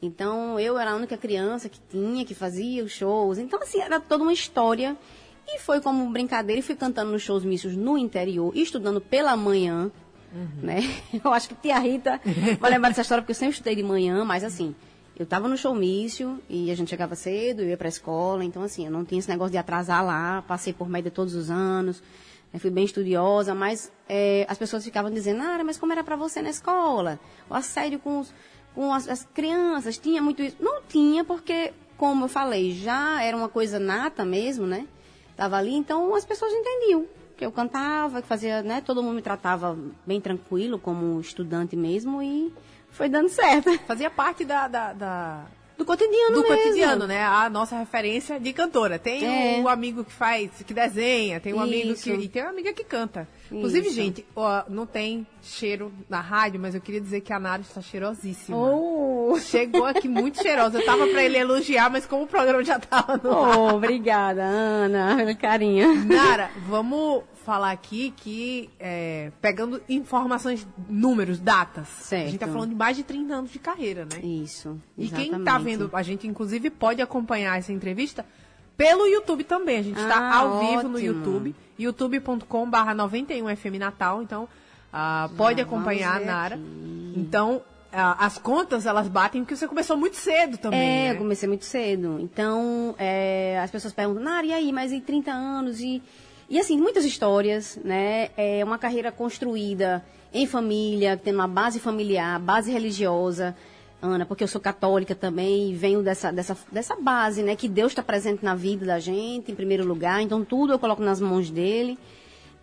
Então, 0.00 0.58
eu 0.58 0.78
era 0.78 0.92
a 0.92 0.96
única 0.96 1.16
criança 1.16 1.68
que 1.68 1.78
tinha, 1.90 2.24
que 2.24 2.34
fazia 2.34 2.84
os 2.84 2.92
shows. 2.92 3.38
Então, 3.38 3.60
assim, 3.62 3.80
era 3.80 4.00
toda 4.00 4.22
uma 4.22 4.32
história. 4.32 4.96
E 5.46 5.58
foi 5.58 5.80
como 5.80 6.08
brincadeira, 6.10 6.60
e 6.60 6.62
fui 6.62 6.76
cantando 6.76 7.10
nos 7.10 7.22
shows 7.22 7.44
mícios 7.44 7.74
no 7.74 7.98
interior, 7.98 8.52
estudando 8.56 9.00
pela 9.00 9.36
manhã, 9.36 9.90
né? 10.62 10.80
Eu 11.24 11.32
acho 11.32 11.48
que 11.48 11.54
tia 11.56 11.78
Rita 11.78 12.20
vai 12.60 12.70
lembrar 12.70 12.90
dessa 12.90 13.02
história, 13.02 13.22
porque 13.22 13.32
eu 13.32 13.36
sempre 13.36 13.54
estudei 13.54 13.74
de 13.74 13.82
manhã, 13.82 14.24
mas 14.24 14.44
assim, 14.44 14.74
eu 15.20 15.24
estava 15.24 15.46
no 15.46 15.56
showmício, 15.56 16.40
e 16.48 16.70
a 16.70 16.74
gente 16.74 16.88
chegava 16.88 17.14
cedo, 17.14 17.60
eu 17.60 17.68
ia 17.68 17.76
para 17.76 17.88
a 17.88 17.90
escola, 17.90 18.42
então 18.42 18.62
assim, 18.62 18.86
eu 18.86 18.90
não 18.90 19.04
tinha 19.04 19.18
esse 19.18 19.28
negócio 19.28 19.52
de 19.52 19.58
atrasar 19.58 20.02
lá, 20.02 20.42
passei 20.48 20.72
por 20.72 20.88
média 20.88 21.10
todos 21.10 21.34
os 21.34 21.50
anos, 21.50 22.02
né? 22.50 22.58
fui 22.58 22.70
bem 22.70 22.84
estudiosa, 22.86 23.54
mas 23.54 23.92
eh, 24.08 24.46
as 24.48 24.56
pessoas 24.56 24.82
ficavam 24.82 25.10
dizendo, 25.10 25.42
ah, 25.42 25.62
mas 25.62 25.76
como 25.76 25.92
era 25.92 26.02
para 26.02 26.16
você 26.16 26.40
na 26.40 26.48
escola? 26.48 27.20
O 27.50 27.54
assédio 27.54 27.98
com, 27.98 28.20
os- 28.20 28.32
com 28.74 28.94
as, 28.94 29.06
as 29.08 29.24
crianças, 29.34 29.98
tinha 29.98 30.22
muito 30.22 30.42
isso? 30.42 30.56
Não 30.58 30.80
tinha, 30.88 31.22
porque, 31.22 31.74
como 31.98 32.24
eu 32.24 32.28
falei, 32.28 32.72
já 32.72 33.22
era 33.22 33.36
uma 33.36 33.48
coisa 33.48 33.78
nata 33.78 34.24
mesmo, 34.24 34.66
né? 34.66 34.86
Tava 35.36 35.58
ali, 35.58 35.74
então 35.74 36.14
as 36.14 36.24
pessoas 36.24 36.50
entendiam 36.54 37.04
que 37.36 37.44
eu 37.44 37.52
cantava, 37.52 38.22
que 38.22 38.28
fazia, 38.28 38.62
né? 38.62 38.80
Todo 38.80 39.02
mundo 39.02 39.16
me 39.16 39.22
tratava 39.22 39.76
bem 40.06 40.18
tranquilo, 40.18 40.78
como 40.78 41.20
estudante 41.20 41.76
mesmo, 41.76 42.22
e 42.22 42.50
foi 42.92 43.08
dando 43.08 43.28
certo. 43.28 43.78
Fazia 43.86 44.10
parte 44.10 44.44
da, 44.44 44.68
da- 44.68 44.92
da- 44.92 45.44
Do 45.78 45.84
cotidiano 45.84 46.34
do 46.34 46.42
mesmo. 46.42 46.56
cotidiano, 46.56 47.06
né? 47.06 47.22
A 47.24 47.48
nossa 47.48 47.78
referência 47.78 48.38
de 48.38 48.52
cantora. 48.52 48.98
Tem 48.98 49.58
É. 49.58 49.60
o 49.60 49.68
amigo 49.68 50.04
que 50.04 50.12
faz, 50.12 50.50
que 50.66 50.74
desenha, 50.74 51.40
tem 51.40 51.54
um 51.54 51.60
amigo 51.60 51.92
Isso. 51.92 52.02
que. 52.04 52.10
E 52.12 52.28
tem 52.28 52.42
uma 52.42 52.50
amiga 52.50 52.72
que 52.74 52.84
canta. 52.84 53.26
Inclusive, 53.50 53.86
Isso. 53.88 53.96
gente, 53.96 54.26
ó, 54.36 54.62
não 54.68 54.84
tem 54.86 55.26
cheiro 55.42 55.90
na 56.08 56.20
rádio, 56.20 56.60
mas 56.60 56.74
eu 56.74 56.80
queria 56.80 57.00
dizer 57.00 57.20
que 57.22 57.32
a 57.32 57.38
Nara 57.40 57.62
está 57.62 57.80
cheirosíssima. 57.80 58.56
Oh, 58.56 59.36
Chegou 59.40 59.84
aqui 59.86 60.06
muito 60.06 60.40
cheirosa. 60.42 60.78
Eu 60.78 60.84
tava 60.84 61.06
pra 61.08 61.24
ele 61.24 61.38
elogiar, 61.38 61.90
mas 61.90 62.04
como 62.06 62.24
o 62.24 62.26
programa 62.28 62.62
já 62.62 62.78
tava 62.78 63.16
no 63.16 63.32
ar. 63.44 63.56
oh 63.58 63.74
obrigada, 63.76 64.42
Ana, 64.42 65.16
pelo 65.16 65.36
carinho. 65.36 66.04
Nara, 66.04 66.50
vamos 66.68 67.22
falar 67.50 67.72
aqui 67.72 68.14
que, 68.16 68.70
é, 68.78 69.32
pegando 69.40 69.82
informações, 69.88 70.64
números, 70.88 71.40
datas. 71.40 71.88
A 72.12 72.16
gente 72.18 72.38
tá 72.38 72.46
Certo. 72.46 72.52
falando 72.52 72.68
de 72.70 72.76
mais 72.76 72.96
de 72.96 73.02
30 73.02 73.34
anos 73.34 73.50
de 73.50 73.58
carreira, 73.58 74.04
né? 74.04 74.20
Isso, 74.22 74.80
E 74.96 75.06
exatamente. 75.06 75.30
quem 75.30 75.44
tá 75.44 75.58
vendo, 75.58 75.90
a 75.92 76.02
gente 76.02 76.28
inclusive 76.28 76.70
pode 76.70 77.02
acompanhar 77.02 77.58
essa 77.58 77.72
entrevista 77.72 78.24
pelo 78.76 79.04
YouTube 79.04 79.42
também. 79.42 79.78
A 79.78 79.82
gente 79.82 79.98
está 80.00 80.16
Ah, 80.16 80.36
ao 80.36 80.60
vivo 80.60 80.82
no 80.84 80.94
ótimo. 80.94 80.98
YouTube, 81.00 81.54
youtube.com/barra 81.76 82.94
91 82.94 83.48
FM 83.56 83.78
Natal. 83.80 84.22
Então, 84.22 84.48
ah, 84.92 85.28
pode 85.36 85.60
vamos 85.60 85.74
acompanhar 85.74 86.22
a 86.22 86.24
Nara. 86.24 86.54
aqui. 86.54 87.14
Então, 87.16 87.62
ah, 87.92 88.24
as 88.24 88.38
contas 88.38 88.86
elas 88.86 89.08
batem 89.08 89.42
porque 89.42 89.56
você 89.56 89.66
começou 89.66 89.96
muito 89.96 90.16
cedo 90.16 90.56
também. 90.56 90.78
É, 90.80 91.08
né? 91.08 91.12
eu 91.14 91.18
comecei 91.18 91.48
muito 91.48 91.64
cedo. 91.64 92.18
Então, 92.20 92.94
é, 92.96 93.58
as 93.60 93.70
pessoas 93.72 93.92
perguntam, 93.92 94.22
Nara, 94.22 94.46
e 94.46 94.52
aí, 94.52 94.72
mas 94.72 94.92
e 94.92 95.00
30 95.00 95.32
anos? 95.32 95.80
E, 95.80 96.00
e 96.50 96.58
assim, 96.58 96.76
muitas 96.76 97.04
histórias, 97.04 97.78
né? 97.84 98.30
É 98.36 98.64
uma 98.64 98.76
carreira 98.76 99.12
construída 99.12 100.04
em 100.34 100.46
família, 100.46 101.16
tendo 101.16 101.36
uma 101.36 101.46
base 101.46 101.78
familiar, 101.78 102.40
base 102.40 102.72
religiosa. 102.72 103.56
Ana, 104.02 104.26
porque 104.26 104.42
eu 104.42 104.48
sou 104.48 104.60
católica 104.60 105.14
também 105.14 105.70
e 105.70 105.74
venho 105.74 106.02
dessa, 106.02 106.32
dessa, 106.32 106.56
dessa 106.72 106.96
base, 106.96 107.44
né? 107.44 107.54
Que 107.54 107.68
Deus 107.68 107.92
está 107.92 108.02
presente 108.02 108.44
na 108.44 108.56
vida 108.56 108.84
da 108.84 108.98
gente, 108.98 109.52
em 109.52 109.54
primeiro 109.54 109.86
lugar. 109.86 110.22
Então, 110.22 110.44
tudo 110.44 110.72
eu 110.72 110.78
coloco 110.78 111.02
nas 111.02 111.20
mãos 111.20 111.50
dele. 111.50 111.96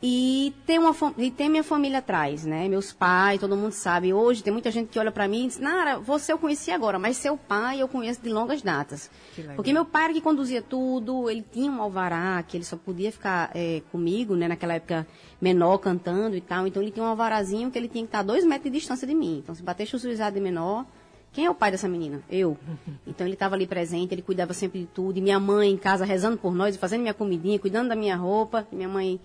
E 0.01 0.53
tem, 0.63 0.77
uma, 0.77 0.95
e 1.17 1.31
tem 1.31 1.49
minha 1.49 1.63
família 1.63 1.97
atrás, 1.97 2.45
né? 2.45 2.67
Meus 2.67 2.93
pais, 2.93 3.39
todo 3.39 3.57
mundo 3.57 3.71
sabe. 3.71 4.13
Hoje 4.13 4.43
tem 4.43 4.53
muita 4.53 4.69
gente 4.69 4.89
que 4.89 4.99
olha 4.99 5.11
para 5.11 5.27
mim 5.27 5.45
e 5.45 5.47
diz, 5.47 5.57
Nara, 5.57 5.97
você 5.97 6.31
eu 6.31 6.37
conheci 6.37 6.69
agora, 6.69 6.99
mas 6.99 7.17
seu 7.17 7.35
pai 7.35 7.81
eu 7.81 7.87
conheço 7.87 8.21
de 8.21 8.29
longas 8.29 8.61
datas. 8.61 9.09
Porque 9.55 9.73
meu 9.73 9.83
pai 9.83 10.05
era 10.05 10.13
que 10.13 10.21
conduzia 10.21 10.61
tudo, 10.61 11.31
ele 11.31 11.43
tinha 11.51 11.71
um 11.71 11.81
alvará, 11.81 12.43
que 12.43 12.55
ele 12.55 12.63
só 12.63 12.77
podia 12.77 13.11
ficar 13.11 13.49
é, 13.55 13.81
comigo, 13.91 14.35
né? 14.35 14.47
Naquela 14.47 14.75
época 14.75 15.07
menor, 15.41 15.79
cantando 15.79 16.35
e 16.35 16.41
tal. 16.41 16.67
Então 16.67 16.79
ele 16.79 16.91
tinha 16.91 17.03
um 17.03 17.09
alvarazinho 17.09 17.71
que 17.71 17.79
ele 17.79 17.87
tinha 17.87 18.03
que 18.03 18.09
estar 18.09 18.19
a 18.19 18.23
dois 18.23 18.45
metros 18.45 18.71
de 18.71 18.77
distância 18.77 19.07
de 19.07 19.15
mim. 19.15 19.39
Então 19.39 19.55
se 19.55 19.63
batesse 19.63 19.95
o 19.95 19.99
juizado 19.99 20.35
de 20.35 20.41
menor, 20.41 20.85
quem 21.33 21.45
é 21.45 21.49
o 21.49 21.55
pai 21.55 21.71
dessa 21.71 21.87
menina? 21.87 22.21
Eu. 22.29 22.55
Então 23.07 23.25
ele 23.25 23.33
estava 23.33 23.55
ali 23.55 23.65
presente, 23.65 24.13
ele 24.13 24.21
cuidava 24.21 24.53
sempre 24.53 24.81
de 24.81 24.85
tudo. 24.85 25.17
E 25.17 25.21
minha 25.21 25.39
mãe 25.39 25.71
em 25.71 25.77
casa 25.77 26.05
rezando 26.05 26.37
por 26.37 26.53
nós, 26.53 26.77
fazendo 26.77 27.01
minha 27.01 27.15
comidinha, 27.15 27.57
cuidando 27.57 27.89
da 27.89 27.95
minha 27.95 28.15
roupa. 28.15 28.67
Minha 28.71 28.87
mãe 28.87 29.19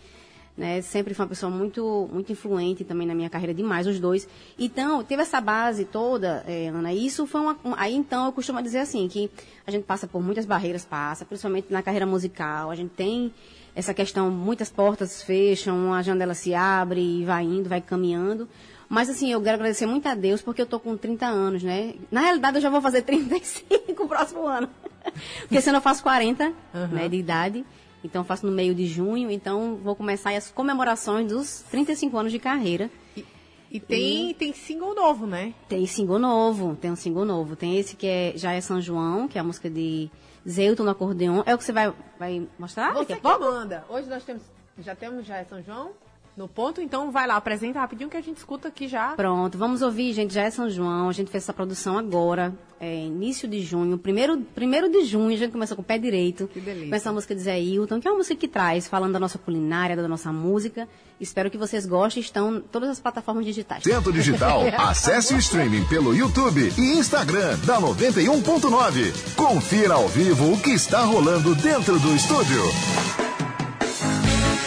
né? 0.56 0.80
Sempre 0.82 1.14
foi 1.14 1.25
uma 1.25 1.28
pessoa 1.28 1.50
muito, 1.50 2.09
muito 2.12 2.32
influente 2.32 2.85
também 2.85 3.06
na 3.06 3.14
minha 3.14 3.30
carreira, 3.30 3.54
demais, 3.54 3.87
os 3.87 3.99
dois. 3.99 4.28
Então, 4.59 5.02
teve 5.02 5.23
essa 5.23 5.40
base 5.40 5.85
toda, 5.85 6.44
é, 6.47 6.68
Ana, 6.68 6.92
e 6.92 7.06
isso 7.06 7.26
foi 7.26 7.40
uma... 7.40 7.56
Aí, 7.76 7.94
então, 7.94 8.26
eu 8.26 8.32
costumo 8.32 8.61
dizer 8.62 8.78
assim, 8.78 9.09
que 9.09 9.30
a 9.66 9.71
gente 9.71 9.85
passa 9.85 10.06
por 10.06 10.23
muitas 10.23 10.44
barreiras, 10.44 10.85
passa, 10.85 11.25
principalmente 11.25 11.73
na 11.73 11.82
carreira 11.82 12.06
musical, 12.06 12.71
a 12.71 12.75
gente 12.75 12.90
tem 12.90 13.32
essa 13.75 13.94
questão, 13.94 14.30
muitas 14.30 14.71
portas 14.71 15.23
fecham, 15.23 15.94
a 15.94 16.02
janela 16.02 16.35
se 16.35 16.54
abre 16.54 17.00
e 17.00 17.25
vai 17.25 17.44
indo, 17.44 17.68
vai 17.68 17.80
caminhando, 17.80 18.47
mas 18.92 19.09
assim, 19.09 19.32
eu 19.32 19.40
quero 19.40 19.54
agradecer 19.54 19.87
muito 19.87 20.06
a 20.06 20.14
Deus 20.14 20.42
porque 20.42 20.61
eu 20.61 20.66
tô 20.66 20.78
com 20.78 20.94
30 20.94 21.25
anos, 21.25 21.62
né? 21.62 21.94
Na 22.11 22.21
realidade, 22.21 22.59
eu 22.59 22.61
já 22.61 22.68
vou 22.68 22.82
fazer 22.82 23.00
35 23.00 24.02
o 24.04 24.06
próximo 24.06 24.47
ano. 24.47 24.68
porque 25.49 25.62
senão 25.62 25.78
eu 25.78 25.82
faço 25.82 26.02
40, 26.02 26.44
uhum. 26.44 26.87
né, 26.88 27.09
de 27.09 27.16
idade. 27.16 27.64
Então, 28.04 28.25
faço 28.25 28.47
no 28.47 28.52
meio 28.52 28.75
de 28.75 28.87
junho. 28.87 29.30
Então, 29.30 29.76
vou 29.76 29.94
começar 29.94 30.35
as 30.35 30.50
comemorações 30.50 31.28
dos 31.28 31.62
35 31.71 32.16
anos 32.18 32.32
de 32.32 32.38
carreira. 32.38 32.90
E, 33.16 33.25
e 33.71 33.80
tem, 33.80 34.30
e 34.30 34.35
tem 34.35 34.52
single 34.52 34.94
novo, 34.94 35.26
né? 35.26 35.54
Tem 35.68 35.87
single 35.87 36.18
novo, 36.18 36.76
tem 36.76 36.90
um 36.90 36.97
single 36.97 37.25
novo. 37.25 37.56
Tem 37.56 37.78
esse 37.78 37.97
que 37.97 38.06
é, 38.06 38.32
já 38.37 38.52
é 38.52 38.61
São 38.61 38.80
João, 38.80 39.28
que 39.28 39.38
é 39.38 39.40
a 39.40 39.44
música 39.44 39.71
de 39.71 40.11
Zeuton 40.49 40.85
no 40.85 40.90
acordeon. 40.90 41.42
É 41.47 41.54
o 41.54 41.59
que 41.59 41.64
você 41.64 41.73
vai, 41.73 41.92
vai 42.18 42.49
mostrar 42.59 42.92
você 42.92 43.14
a 43.14 43.16
pouco? 43.16 43.40
manda. 43.40 43.85
Hoje 43.88 44.09
nós 44.09 44.25
temos, 44.25 44.42
já 44.78 44.94
temos 44.94 45.26
já 45.26 45.38
é 45.38 45.44
São 45.44 45.62
João? 45.62 45.92
No 46.37 46.49
ponto, 46.49 46.81
então 46.81 47.11
vai 47.11 47.27
lá, 47.27 47.37
apresenta 47.37 47.79
rapidinho 47.79 48.09
que 48.09 48.17
a 48.17 48.21
gente 48.21 48.39
escuta 48.39 48.69
aqui 48.69 48.89
já. 48.89 49.15
Pronto, 49.15 49.59
vamos 49.59 49.83
ouvir, 49.83 50.12
gente, 50.12 50.33
já 50.33 50.43
é 50.43 50.51
São 50.51 50.69
João, 50.69 51.09
a 51.09 51.12
gente 51.12 51.31
fez 51.31 51.45
essa 51.45 51.53
produção 51.53 51.99
agora, 51.99 52.55
é, 52.81 53.05
início 53.05 53.47
de 53.47 53.61
junho, 53.61 53.99
primeiro, 53.99 54.39
primeiro 54.55 54.89
de 54.89 55.05
junho, 55.05 55.35
a 55.35 55.37
gente 55.37 55.53
começou 55.53 55.77
com 55.77 55.83
o 55.83 55.85
pé 55.85 55.99
direito. 55.99 56.49
Que 56.49 56.61
delícia. 56.61 56.89
Com 56.89 56.95
essa 56.95 57.12
música 57.12 57.35
de 57.35 57.43
Zé 57.43 57.61
Hilton, 57.61 58.01
que 58.01 58.09
é 58.09 58.11
uma 58.11 58.17
música 58.17 58.35
que 58.35 58.49
traz, 58.49 58.89
falando 58.89 59.12
da 59.12 59.21
nossa 59.21 59.39
culinária, 59.39 59.95
da 59.95 60.09
nossa 60.09 60.33
música. 60.33 60.89
Espero 61.21 61.51
que 61.51 61.59
vocês 61.59 61.87
gostem, 61.87 62.21
estão 62.21 62.57
em 62.57 62.61
todas 62.61 62.89
as 62.89 62.99
plataformas 62.99 63.45
digitais. 63.45 63.85
Centro 63.85 64.12
Digital, 64.12 64.62
acesse 64.79 65.35
o 65.35 65.39
streaming 65.39 65.85
pelo 65.85 66.15
YouTube 66.15 66.73
e 66.77 66.99
Instagram 66.99 67.57
da 67.65 67.81
91.9. 67.81 69.35
Confira 69.37 69.95
ao 69.95 70.09
vivo 70.09 70.53
o 70.53 70.61
que 70.61 70.71
está 70.71 71.05
rolando 71.05 71.55
dentro 71.55 72.01
do 72.01 72.17
estúdio. 72.17 72.62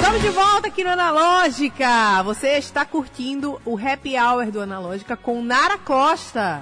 Estamos 0.05 0.21
de 0.21 0.29
volta 0.29 0.67
aqui 0.67 0.83
no 0.83 0.91
Analógica. 0.91 2.21
Você 2.25 2.59
está 2.59 2.85
curtindo 2.85 3.59
o 3.65 3.75
Happy 3.75 4.15
Hour 4.15 4.51
do 4.51 4.61
Analógica 4.61 5.17
com 5.17 5.41
Nara 5.41 5.79
Costa. 5.79 6.61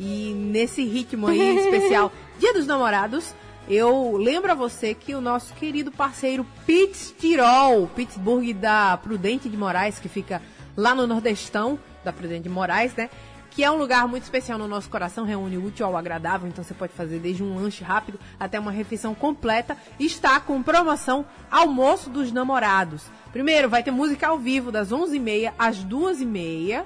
E 0.00 0.32
nesse 0.32 0.82
ritmo 0.86 1.26
aí 1.26 1.58
especial, 1.58 2.10
Dia 2.40 2.54
dos 2.54 2.66
Namorados, 2.66 3.34
eu 3.68 4.16
lembro 4.16 4.50
a 4.50 4.54
você 4.54 4.94
que 4.94 5.14
o 5.14 5.20
nosso 5.20 5.52
querido 5.52 5.92
parceiro 5.92 6.46
Pitts 6.64 7.14
Tirol, 7.20 7.88
Pittsburgh 7.88 8.54
da 8.54 8.96
Prudente 8.96 9.50
de 9.50 9.56
Moraes, 9.58 9.98
que 9.98 10.08
fica 10.08 10.40
lá 10.74 10.94
no 10.94 11.06
Nordestão 11.06 11.78
da 12.02 12.10
Prudente 12.10 12.44
de 12.44 12.48
Moraes, 12.48 12.94
né? 12.94 13.10
Que 13.58 13.64
é 13.64 13.70
um 13.72 13.76
lugar 13.76 14.06
muito 14.06 14.22
especial 14.22 14.56
no 14.56 14.68
nosso 14.68 14.88
coração, 14.88 15.24
reúne 15.24 15.58
o 15.58 15.66
útil 15.66 15.84
ao 15.84 15.96
agradável, 15.96 16.46
então 16.46 16.62
você 16.62 16.72
pode 16.72 16.92
fazer 16.92 17.18
desde 17.18 17.42
um 17.42 17.56
lanche 17.56 17.82
rápido 17.82 18.16
até 18.38 18.56
uma 18.56 18.70
refeição 18.70 19.16
completa. 19.16 19.76
Está 19.98 20.38
com 20.38 20.62
promoção 20.62 21.26
Almoço 21.50 22.08
dos 22.08 22.30
Namorados. 22.30 23.02
Primeiro, 23.32 23.68
vai 23.68 23.82
ter 23.82 23.90
música 23.90 24.28
ao 24.28 24.38
vivo 24.38 24.70
das 24.70 24.90
11h30 24.90 25.54
às 25.58 25.84
2h30 25.84 26.84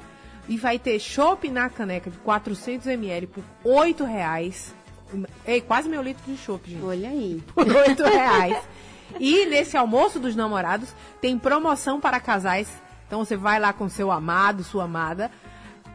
e 0.48 0.56
vai 0.56 0.78
ter 0.78 0.98
chopp 0.98 1.46
na 1.50 1.68
caneca 1.68 2.10
de 2.10 2.16
400ml 2.20 3.28
por 3.28 3.44
R$ 3.62 3.94
reais. 4.06 4.74
Ei, 5.46 5.60
quase 5.60 5.90
meu 5.90 6.02
litro 6.02 6.22
de 6.24 6.38
chopp, 6.38 6.70
gente. 6.70 6.82
Olha 6.82 7.10
aí. 7.10 7.42
Por 7.54 7.66
R$ 7.66 7.94
reais. 8.02 8.56
E 9.20 9.44
nesse 9.44 9.76
almoço 9.76 10.18
dos 10.18 10.34
namorados 10.34 10.88
tem 11.20 11.38
promoção 11.38 12.00
para 12.00 12.18
casais. 12.18 12.66
Então 13.06 13.22
você 13.22 13.36
vai 13.36 13.60
lá 13.60 13.74
com 13.74 13.90
seu 13.90 14.10
amado, 14.10 14.64
sua 14.64 14.84
amada, 14.84 15.30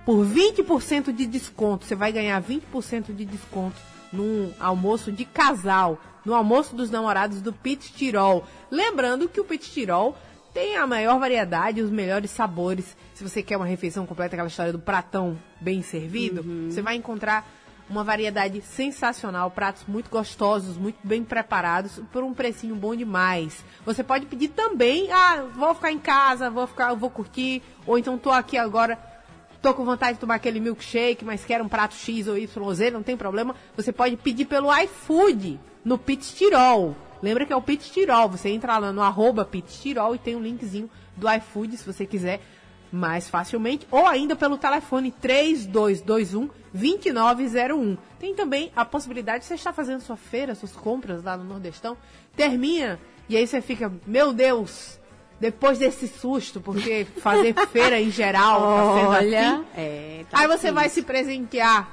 por 0.08 0.26
20% 0.26 1.12
de 1.12 1.26
desconto. 1.26 1.84
Você 1.84 1.94
vai 1.94 2.14
ganhar 2.14 2.42
20% 2.42 3.14
de 3.14 3.26
desconto 3.26 3.76
num 4.14 4.54
almoço 4.58 5.12
de 5.12 5.26
casal, 5.26 6.00
no 6.24 6.34
almoço 6.34 6.74
dos 6.74 6.90
namorados 6.90 7.42
do 7.42 7.52
Pit 7.52 7.92
Tirol. 7.92 8.46
Lembrando 8.72 9.28
que 9.28 9.42
o 9.42 9.44
Pit 9.44 9.70
Tirol 9.70 10.16
tem 10.54 10.78
a 10.78 10.88
maior 10.88 11.20
variedade 11.20 11.82
e 11.82 11.84
os 11.84 11.92
melhores 11.92 12.32
sabores. 12.32 12.96
Se 13.14 13.22
você 13.22 13.44
quer 13.44 13.58
uma 13.58 13.66
refeição 13.66 14.06
completa, 14.06 14.36
aquela 14.36 14.48
história 14.48 14.72
do 14.72 14.80
pratão 14.80 15.38
bem 15.60 15.82
servido, 15.82 16.40
uhum. 16.40 16.72
você 16.72 16.82
vai 16.82 16.96
encontrar 16.96 17.46
uma 17.90 18.02
variedade 18.02 18.62
sensacional, 18.62 19.52
pratos 19.52 19.84
muito 19.90 20.10
gostosos, 20.10 20.78
muito 20.78 21.00
bem 21.04 21.22
preparados, 21.22 22.00
por 22.14 22.24
um 22.24 22.34
precinho 22.34 22.76
bom 22.76 22.96
demais. 22.96 23.62
Você 23.86 24.06
pode 24.06 24.26
pedir 24.26 24.50
também, 24.50 25.12
ah, 25.12 25.44
vou 25.54 25.76
ficar 25.76 25.92
em 25.92 26.00
casa, 26.00 26.50
vou 26.50 26.66
ficar, 26.66 26.94
vou 26.94 27.10
curtir, 27.10 27.62
ou 27.86 27.98
então 27.98 28.18
tô 28.18 28.32
aqui 28.32 28.58
agora 28.58 28.98
tô 29.62 29.74
com 29.74 29.86
vontade 29.86 30.14
de 30.14 30.20
tomar 30.20 30.36
aquele 30.36 30.60
milkshake, 30.60 31.26
mas 31.26 31.46
quero 31.46 31.64
um 31.64 31.70
prato 31.70 31.96
X 31.96 32.28
ou 32.28 32.38
YZ, 32.38 32.92
não 32.92 33.04
tem 33.04 33.18
problema. 33.18 33.56
Você 33.76 33.92
pode 33.92 34.18
pedir 34.18 34.46
pelo 34.46 34.76
iFood 34.84 35.60
no 35.84 35.98
Pit 35.98 36.36
Tirol. 36.36 36.96
Lembra 37.22 37.46
que 37.46 37.54
é 37.54 37.56
o 37.56 37.62
Pit 37.62 37.92
Tirol. 37.92 38.30
Você 38.30 38.50
entra 38.50 38.78
lá 38.78 38.92
no 38.92 39.02
arroba 39.02 39.46
Pit 39.46 39.82
Tirol 39.82 40.16
e 40.16 40.20
tem 40.20 40.36
um 40.36 40.42
linkzinho 40.42 40.90
do 41.16 41.30
iFood 41.32 41.78
se 41.78 41.86
você 41.86 42.06
quiser 42.06 42.42
mais 42.92 43.28
facilmente. 43.28 43.88
Ou 43.92 44.06
ainda 44.06 44.36
pelo 44.36 44.58
telefone 44.58 45.12
3221 45.12 46.50
2901. 46.74 47.98
Tem 48.20 48.36
também 48.36 48.72
a 48.76 48.86
possibilidade 48.86 49.40
de 49.40 49.46
você 49.46 49.56
estar 49.56 49.74
fazendo 49.74 50.02
sua 50.02 50.18
feira, 50.18 50.56
suas 50.56 50.74
compras 50.74 51.24
lá 51.24 51.36
no 51.36 51.44
Nordestão. 51.44 51.98
Termina 52.36 53.00
e 53.30 53.36
aí 53.36 53.46
você 53.46 53.62
fica, 53.62 53.92
meu 54.06 54.32
Deus, 54.32 55.00
depois 55.40 55.78
desse 55.78 56.08
susto, 56.08 56.60
porque 56.60 57.06
fazer 57.22 57.54
feira 57.72 58.00
em 58.00 58.10
geral 58.10 58.60
tá 58.60 59.10
Olha, 59.10 59.54
assim, 59.54 59.66
é, 59.76 60.26
tá 60.30 60.40
aí 60.40 60.48
você 60.48 60.72
vai 60.72 60.90
se 60.90 61.02
presentear, 61.02 61.90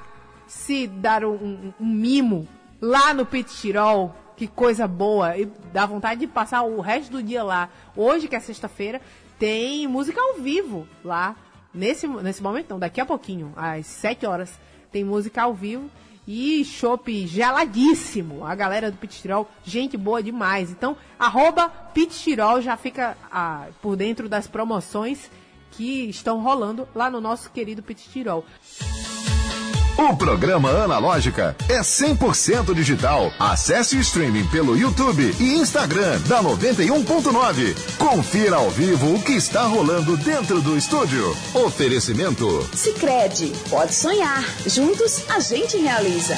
se 0.47 0.87
dar 0.87 1.25
um, 1.25 1.35
um, 1.35 1.75
um 1.81 1.87
mimo 1.87 2.49
lá 2.81 3.13
no 3.15 3.27
Pit 3.27 3.55
Tirol, 3.55 4.15
que 4.37 4.47
coisa 4.47 4.87
boa, 4.87 5.37
e 5.37 5.49
dá 5.73 5.87
vontade 5.87 6.21
de 6.21 6.27
passar 6.27 6.63
o 6.63 6.81
resto 6.81 7.13
do 7.13 7.23
dia 7.23 7.43
lá. 7.43 7.69
Hoje, 7.97 8.29
que 8.29 8.37
é 8.37 8.41
sexta-feira, 8.41 9.01
tem 9.39 9.87
música 9.87 10.21
ao 10.21 10.35
vivo 10.35 10.87
lá. 11.05 11.37
Nesse, 11.73 12.07
nesse 12.07 12.43
momento, 12.43 12.71
não, 12.71 12.79
daqui 12.79 13.01
a 13.01 13.07
pouquinho, 13.07 13.53
às 13.57 13.87
7 13.87 14.27
horas, 14.27 14.59
tem 14.93 15.03
música 15.03 15.43
ao 15.43 15.53
vivo 15.53 15.91
e 16.27 16.65
chopp 16.65 17.27
geladíssimo. 17.27 18.45
A 18.45 18.55
galera 18.55 18.91
do 18.91 18.97
Pitirol, 18.97 19.49
gente 19.65 19.97
boa 19.97 20.23
demais. 20.23 20.71
Então, 20.71 20.97
arroba 21.19 21.69
Pitirol 21.69 22.61
já 22.61 22.77
fica 22.77 23.17
ah, 23.31 23.67
por 23.83 23.97
dentro 23.97 24.29
das 24.29 24.47
promoções 24.47 25.31
que 25.73 26.09
estão 26.09 26.41
rolando 26.41 26.89
lá 26.95 27.11
no 27.11 27.21
nosso 27.21 27.51
querido 27.51 27.83
Pitirol. 27.83 28.45
O 29.97 30.17
programa 30.17 30.71
Analógica 30.71 31.55
é 31.69 31.81
100% 31.81 32.75
digital. 32.75 33.33
Acesse 33.39 33.97
o 33.97 34.01
streaming 34.01 34.45
pelo 34.49 34.77
YouTube 34.77 35.35
e 35.39 35.55
Instagram 35.55 36.19
da 36.23 36.43
91.9. 36.43 37.97
Confira 37.97 38.57
ao 38.57 38.71
vivo 38.71 39.15
o 39.15 39.23
que 39.23 39.33
está 39.33 39.63
rolando 39.63 40.17
dentro 40.17 40.61
do 40.61 40.77
estúdio. 40.77 41.37
Oferecimento. 41.55 42.69
Sicredi, 42.75 43.53
pode 43.71 43.95
sonhar. 43.95 44.45
Juntos 44.67 45.23
a 45.31 45.39
gente 45.39 45.77
realiza. 45.77 46.35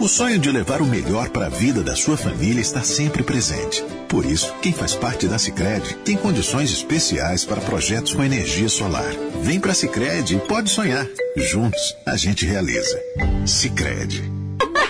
O 0.00 0.08
sonho 0.08 0.38
de 0.38 0.50
levar 0.50 0.80
o 0.80 0.86
melhor 0.86 1.30
para 1.30 1.46
a 1.46 1.48
vida 1.48 1.82
da 1.82 1.94
sua 1.94 2.16
família 2.16 2.60
está 2.60 2.82
sempre 2.82 3.22
presente. 3.22 3.84
Por 4.08 4.24
isso, 4.24 4.52
quem 4.60 4.72
faz 4.72 4.94
parte 4.94 5.26
da 5.26 5.38
Sicredi 5.38 5.94
tem 6.04 6.16
condições 6.16 6.70
especiais 6.70 7.44
para 7.44 7.60
projetos 7.60 8.12
com 8.12 8.22
energia 8.22 8.68
solar. 8.68 9.12
Vem 9.42 9.58
para 9.58 9.72
a 9.72 9.74
Sicredi 9.74 10.36
e 10.36 10.40
pode 10.40 10.70
sonhar. 10.70 11.06
Juntos 11.36 11.96
a 12.04 12.16
gente 12.16 12.44
realiza. 12.44 13.00
Sicredi. 13.46 14.41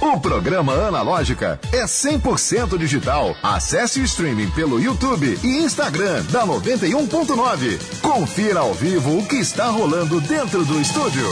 O 0.00 0.18
programa 0.18 0.72
Analógica 0.72 1.60
é 1.72 1.84
100% 1.84 2.78
digital. 2.78 3.36
Acesse 3.42 4.00
o 4.00 4.04
streaming 4.04 4.48
pelo 4.52 4.80
YouTube 4.80 5.38
e 5.42 5.58
Instagram 5.58 6.22
da 6.30 6.46
91.9. 6.46 8.00
Confira 8.00 8.60
ao 8.60 8.72
vivo 8.72 9.18
o 9.18 9.26
que 9.26 9.36
está 9.36 9.66
rolando 9.66 10.20
dentro 10.22 10.64
do 10.64 10.80
estúdio. 10.80 11.26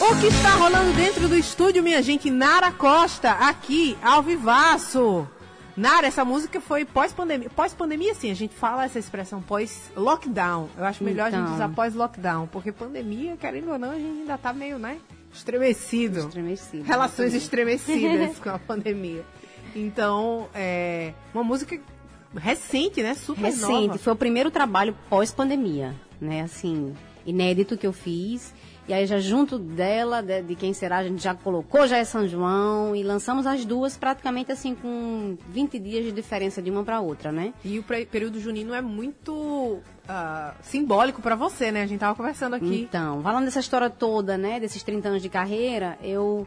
O 0.00 0.16
que 0.20 0.26
está 0.26 0.54
rolando 0.56 0.92
dentro 0.92 1.28
do 1.28 1.36
estúdio, 1.36 1.82
minha 1.82 2.02
gente? 2.02 2.30
Nara 2.30 2.72
Costa, 2.72 3.30
aqui, 3.30 3.96
ao 4.02 4.22
vivaço. 4.22 5.26
Nara, 5.76 6.06
essa 6.06 6.24
música 6.24 6.60
foi 6.60 6.84
pós-pandemia. 6.84 7.48
Pós-pandemia, 7.50 8.14
sim, 8.14 8.30
a 8.30 8.34
gente 8.34 8.54
fala 8.54 8.84
essa 8.84 8.98
expressão 8.98 9.40
pós-lockdown. 9.42 10.68
Eu 10.76 10.84
acho 10.84 11.02
melhor 11.04 11.26
a 11.28 11.30
gente 11.30 11.42
Então. 11.42 11.54
usar 11.54 11.68
pós-lockdown, 11.70 12.46
porque 12.48 12.72
pandemia, 12.72 13.36
querendo 13.36 13.70
ou 13.70 13.78
não, 13.78 13.90
a 13.90 13.94
gente 13.94 14.20
ainda 14.20 14.36
tá 14.38 14.52
meio, 14.52 14.78
né? 14.78 14.98
Estremecido. 15.32 16.20
Estremecido. 16.20 16.84
Relações 16.84 17.34
estremecidas 17.34 18.38
com 18.42 18.50
a 18.50 18.58
pandemia. 18.58 19.24
Então, 19.74 20.48
é 20.54 21.14
uma 21.32 21.44
música 21.44 21.78
recente, 22.36 23.02
né? 23.02 23.14
Super 23.14 23.44
Recente, 23.46 23.86
nova. 23.88 23.98
foi 23.98 24.12
o 24.12 24.16
primeiro 24.16 24.50
trabalho 24.50 24.96
pós-pandemia, 25.08 25.94
né? 26.20 26.42
Assim, 26.42 26.94
inédito 27.24 27.76
que 27.76 27.86
eu 27.86 27.92
fiz. 27.92 28.52
E 28.90 28.92
aí 28.92 29.06
já 29.06 29.20
junto 29.20 29.56
dela, 29.56 30.20
de, 30.20 30.42
de 30.42 30.56
quem 30.56 30.72
será, 30.72 30.98
a 30.98 31.04
gente 31.04 31.22
já 31.22 31.32
colocou 31.32 31.86
já 31.86 31.98
é 31.98 32.02
São 32.02 32.26
João 32.26 32.96
e 32.96 33.04
lançamos 33.04 33.46
as 33.46 33.64
duas 33.64 33.96
praticamente 33.96 34.50
assim 34.50 34.74
com 34.74 35.38
20 35.48 35.78
dias 35.78 36.04
de 36.06 36.10
diferença 36.10 36.60
de 36.60 36.72
uma 36.72 36.82
para 36.82 37.00
outra, 37.00 37.30
né? 37.30 37.54
E 37.64 37.78
o 37.78 37.84
período 37.84 38.40
junino 38.40 38.74
é 38.74 38.80
muito 38.80 39.78
ah, 40.08 40.54
simbólico 40.60 41.22
pra 41.22 41.36
você, 41.36 41.70
né? 41.70 41.84
A 41.84 41.86
gente 41.86 42.00
tava 42.00 42.16
conversando 42.16 42.54
aqui. 42.54 42.80
Então, 42.82 43.22
falando 43.22 43.44
dessa 43.44 43.60
história 43.60 43.88
toda, 43.88 44.36
né, 44.36 44.58
desses 44.58 44.82
30 44.82 45.08
anos 45.08 45.22
de 45.22 45.28
carreira, 45.28 45.96
eu 46.02 46.44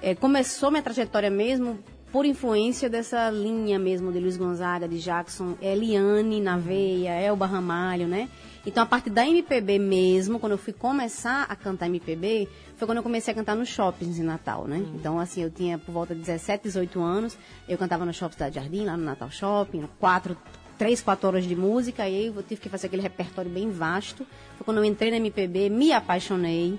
eh, 0.00 0.14
começou 0.14 0.70
minha 0.70 0.82
trajetória 0.82 1.28
mesmo 1.28 1.78
por 2.10 2.24
influência 2.24 2.88
dessa 2.88 3.28
linha 3.28 3.78
mesmo 3.78 4.10
de 4.10 4.20
Luiz 4.20 4.38
Gonzaga, 4.38 4.88
de 4.88 4.98
Jackson, 5.00 5.54
Eliane 5.60 6.40
na 6.40 6.56
veia, 6.56 7.10
Elba 7.10 7.44
Ramalho, 7.44 8.08
né? 8.08 8.30
Então, 8.66 8.82
a 8.82 8.86
partir 8.86 9.10
da 9.10 9.26
MPB 9.28 9.78
mesmo, 9.78 10.38
quando 10.40 10.52
eu 10.52 10.58
fui 10.58 10.72
começar 10.72 11.42
a 11.48 11.54
cantar 11.54 11.86
MPB, 11.86 12.48
foi 12.76 12.86
quando 12.88 12.96
eu 12.98 13.02
comecei 13.02 13.32
a 13.32 13.34
cantar 13.34 13.54
nos 13.54 13.68
shoppings 13.68 14.18
em 14.18 14.22
Natal, 14.22 14.66
né? 14.66 14.82
Então, 14.94 15.18
assim, 15.18 15.42
eu 15.42 15.50
tinha 15.50 15.76
por 15.78 15.92
volta 15.92 16.14
de 16.14 16.20
17, 16.22 16.62
18 16.64 17.00
anos, 17.02 17.36
eu 17.68 17.76
cantava 17.76 18.06
no 18.06 18.12
Shopping 18.14 18.32
Cidade 18.32 18.54
Jardim, 18.54 18.84
lá 18.86 18.96
no 18.96 19.04
Natal 19.04 19.30
Shopping, 19.30 19.86
quatro, 20.00 20.34
três, 20.78 21.02
quatro 21.02 21.28
horas 21.28 21.44
de 21.44 21.54
música, 21.54 22.08
e 22.08 22.16
aí 22.16 22.26
eu 22.26 22.42
tive 22.42 22.60
que 22.60 22.68
fazer 22.70 22.86
aquele 22.86 23.02
repertório 23.02 23.50
bem 23.50 23.70
vasto. 23.70 24.26
Foi 24.56 24.64
quando 24.64 24.78
eu 24.78 24.84
entrei 24.86 25.10
na 25.10 25.18
MPB, 25.18 25.68
me 25.68 25.92
apaixonei, 25.92 26.78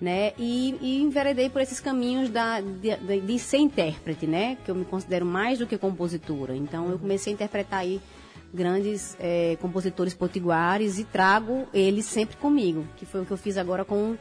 né? 0.00 0.32
E, 0.36 0.76
e 0.80 1.00
enveredei 1.00 1.48
por 1.48 1.60
esses 1.62 1.78
caminhos 1.78 2.28
da, 2.28 2.60
de, 2.60 2.96
de- 2.96 3.20
de 3.20 3.38
ser 3.38 3.58
intérprete, 3.58 4.26
né? 4.26 4.56
Que 4.64 4.70
eu 4.70 4.74
me 4.74 4.84
considero 4.84 5.24
mais 5.24 5.60
do 5.60 5.66
que 5.66 5.78
compositora. 5.78 6.56
Então 6.56 6.90
eu 6.90 6.98
comecei 6.98 7.32
a 7.32 7.34
interpretar 7.34 7.80
aí 7.80 8.00
grandes 8.52 9.16
eh, 9.20 9.56
compositores 9.60 10.14
potiguares 10.14 10.98
e 10.98 11.04
trago 11.04 11.66
eles 11.72 12.04
sempre 12.06 12.36
comigo, 12.36 12.84
que 12.96 13.06
foi 13.06 13.20
o 13.22 13.24
que 13.26 13.30
eu 13.32 13.36
fiz 13.38 13.56
agora 13.56 13.84
com 13.84 14.16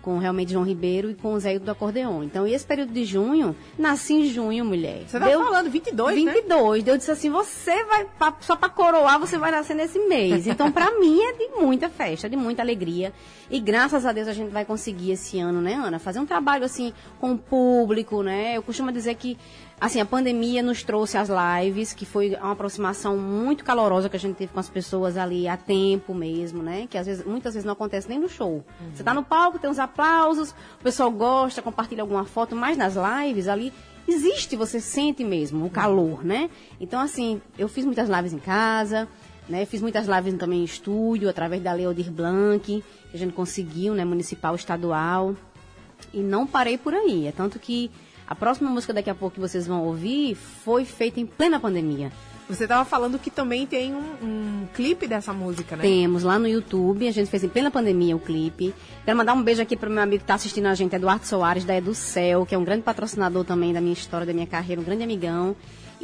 com 0.00 0.18
realmente 0.18 0.50
João 0.50 0.64
Ribeiro 0.64 1.08
e 1.12 1.14
com 1.14 1.32
o 1.32 1.38
Zé 1.38 1.60
do 1.60 1.70
acordeon. 1.70 2.24
Então, 2.24 2.44
esse 2.44 2.66
período 2.66 2.92
de 2.92 3.04
junho, 3.04 3.54
nasci 3.78 4.14
em 4.14 4.24
junho, 4.26 4.64
mulher. 4.64 5.04
Você 5.06 5.16
tá 5.16 5.26
falando 5.30 5.70
22, 5.70 6.24
né? 6.24 6.32
22. 6.32 6.88
Eu 6.88 6.98
disse 6.98 7.10
assim, 7.12 7.30
você 7.30 7.84
vai, 7.84 8.04
pra- 8.18 8.34
só 8.40 8.56
pra 8.56 8.68
coroar, 8.68 9.20
você 9.20 9.38
vai 9.38 9.52
nascer 9.52 9.74
nesse 9.76 10.00
mês. 10.00 10.48
Então, 10.48 10.72
pra 10.72 10.90
mim, 10.98 11.20
é 11.20 11.32
de 11.34 11.48
muita 11.56 11.88
festa, 11.88 12.28
de 12.28 12.34
muita 12.36 12.62
alegria. 12.62 13.12
E 13.48 13.60
graças 13.60 14.04
a 14.04 14.10
Deus 14.10 14.26
a 14.26 14.32
gente 14.32 14.50
vai 14.50 14.64
conseguir 14.64 15.12
esse 15.12 15.38
ano, 15.38 15.60
né, 15.60 15.74
Ana? 15.74 16.00
Fazer 16.00 16.18
um 16.18 16.26
trabalho, 16.26 16.64
assim, 16.64 16.92
com 17.20 17.34
o 17.34 17.38
público, 17.38 18.24
né? 18.24 18.56
Eu 18.56 18.62
costumo 18.64 18.90
dizer 18.90 19.14
que, 19.14 19.38
assim, 19.80 20.00
a 20.00 20.04
pandemia 20.04 20.62
nos 20.62 20.82
trouxe 20.82 21.16
as 21.16 21.28
lives, 21.28 21.92
que 21.92 22.06
foi 22.06 22.36
uma 22.36 22.52
aproximação 22.52 23.16
muito 23.16 23.64
calorosa 23.64 24.08
que 24.08 24.16
a 24.16 24.20
gente 24.20 24.36
teve 24.36 24.52
com 24.52 24.60
as 24.60 24.68
pessoas 24.68 25.16
ali 25.16 25.48
a 25.48 25.56
tempo 25.56 26.14
mesmo, 26.14 26.62
né? 26.62 26.86
Que 26.88 26.96
às 26.96 27.06
vezes, 27.06 27.24
muitas 27.24 27.54
vezes 27.54 27.64
não 27.64 27.72
acontece 27.72 28.08
nem 28.08 28.18
no 28.18 28.28
show. 28.28 28.64
Você 28.94 29.02
tá 29.02 29.12
no 29.12 29.24
palco, 29.24 29.58
tem 29.58 29.68
uns 29.68 29.78
aplausos, 29.78 30.50
o 30.80 30.82
pessoal 30.82 31.10
gosta, 31.10 31.60
compartilha 31.60 32.02
alguma 32.02 32.24
foto, 32.24 32.54
mas 32.54 32.76
nas 32.76 32.94
lives 32.94 33.48
ali 33.48 33.72
existe, 34.06 34.56
você 34.56 34.80
sente 34.80 35.24
mesmo 35.24 35.66
o 35.66 35.70
calor, 35.70 36.24
né? 36.24 36.50
Então, 36.80 37.00
assim, 37.00 37.40
eu 37.58 37.68
fiz 37.68 37.84
muitas 37.84 38.08
lives 38.08 38.32
em 38.32 38.38
casa, 38.38 39.08
né? 39.48 39.64
Fiz 39.64 39.80
muitas 39.82 40.06
lives 40.06 40.34
também 40.34 40.60
em 40.60 40.64
estúdio, 40.64 41.28
através 41.28 41.62
da 41.62 41.72
Leodir 41.72 42.10
Blanc, 42.10 42.60
que 42.62 43.16
a 43.16 43.18
gente 43.18 43.32
conseguiu, 43.32 43.94
né? 43.94 44.04
Municipal, 44.04 44.54
estadual. 44.54 45.34
E 46.12 46.20
não 46.20 46.46
parei 46.46 46.76
por 46.76 46.94
aí. 46.94 47.26
É 47.26 47.32
tanto 47.32 47.58
que 47.58 47.90
a 48.32 48.34
próxima 48.34 48.70
música 48.70 48.94
daqui 48.94 49.10
a 49.10 49.14
pouco 49.14 49.34
que 49.34 49.40
vocês 49.40 49.66
vão 49.66 49.84
ouvir 49.84 50.34
foi 50.34 50.86
feita 50.86 51.20
em 51.20 51.26
plena 51.26 51.60
pandemia. 51.60 52.10
Você 52.48 52.66
tava 52.66 52.82
falando 52.82 53.18
que 53.18 53.30
também 53.30 53.66
tem 53.66 53.94
um, 53.94 54.14
um 54.22 54.66
clipe 54.72 55.06
dessa 55.06 55.34
música, 55.34 55.76
né? 55.76 55.82
Temos 55.82 56.22
lá 56.22 56.38
no 56.38 56.48
YouTube, 56.48 57.06
a 57.06 57.10
gente 57.10 57.30
fez 57.30 57.44
em 57.44 57.48
plena 57.50 57.70
pandemia 57.70 58.16
o 58.16 58.18
clipe. 58.18 58.74
Quero 59.04 59.18
mandar 59.18 59.34
um 59.34 59.42
beijo 59.42 59.60
aqui 59.60 59.76
para 59.76 59.88
o 59.88 59.92
meu 59.92 60.02
amigo 60.02 60.20
que 60.20 60.24
está 60.24 60.34
assistindo 60.34 60.64
a 60.64 60.74
gente, 60.74 60.96
Eduardo 60.96 61.26
Soares, 61.26 61.64
da 61.64 61.76
Educel, 61.76 62.46
que 62.46 62.54
é 62.54 62.58
um 62.58 62.64
grande 62.64 62.82
patrocinador 62.82 63.44
também 63.44 63.70
da 63.70 63.82
minha 63.82 63.92
história, 63.92 64.26
da 64.26 64.32
minha 64.32 64.46
carreira, 64.46 64.80
um 64.80 64.84
grande 64.84 65.02
amigão. 65.02 65.54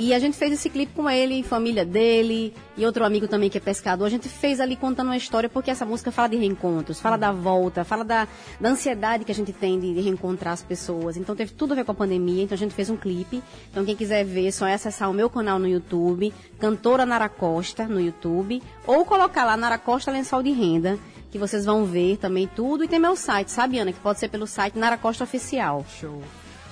E 0.01 0.15
a 0.15 0.19
gente 0.21 0.37
fez 0.37 0.53
esse 0.53 0.71
clipe 0.71 0.93
com 0.95 1.11
ele, 1.11 1.43
família 1.43 1.85
dele, 1.85 2.55
e 2.77 2.87
outro 2.87 3.05
amigo 3.05 3.27
também 3.27 3.51
que 3.51 3.59
é 3.59 3.61
pescador. 3.61 4.05
A 4.05 4.09
gente 4.09 4.29
fez 4.29 4.61
ali 4.61 4.77
contando 4.77 5.09
uma 5.09 5.17
história, 5.17 5.49
porque 5.49 5.73
essa 5.73 5.85
música 5.85 6.13
fala 6.13 6.29
de 6.29 6.37
reencontros, 6.37 7.01
fala 7.01 7.19
da 7.19 7.33
volta, 7.33 7.83
fala 7.83 8.05
da, 8.05 8.29
da 8.61 8.69
ansiedade 8.69 9.25
que 9.25 9.33
a 9.33 9.35
gente 9.35 9.53
tem 9.53 9.81
de, 9.81 9.93
de 9.93 10.01
reencontrar 10.01 10.55
as 10.55 10.63
pessoas. 10.63 11.17
Então 11.17 11.35
teve 11.35 11.53
tudo 11.53 11.73
a 11.73 11.75
ver 11.75 11.85
com 11.85 11.91
a 11.91 11.95
pandemia, 11.97 12.45
então 12.45 12.55
a 12.55 12.59
gente 12.59 12.75
fez 12.75 12.89
um 12.89 12.97
clipe. 12.97 13.43
Então 13.73 13.85
quem 13.85 13.97
quiser 13.97 14.25
ver, 14.25 14.53
só 14.53 14.69
é 14.69 14.75
acessar 14.75 15.11
o 15.11 15.13
meu 15.13 15.29
canal 15.29 15.59
no 15.59 15.67
YouTube, 15.67 16.33
Cantora 16.61 17.05
Nara 17.05 17.29
Costa 17.29 17.89
no 17.89 18.01
YouTube, 18.01 18.63
ou 18.87 19.05
colocar 19.05 19.45
lá 19.45 19.57
Nara 19.57 19.79
Costa 19.79 20.13
Lençol 20.13 20.45
de 20.45 20.53
Renda, 20.53 20.97
que 21.29 21.39
vocês 21.39 21.65
vão 21.65 21.85
ver 21.85 22.19
também 22.19 22.49
tudo. 22.55 22.85
E 22.85 22.89
tem 22.89 23.01
meu 23.01 23.17
site, 23.17 23.51
sabe, 23.51 23.81
Ana? 23.81 23.93
Que 23.93 23.99
pode 23.99 24.21
ser 24.21 24.29
pelo 24.29 24.47
site 24.47 24.79
Nara 24.79 24.97
Costa 24.97 25.25
Oficial. 25.25 25.85
Show. 26.01 26.23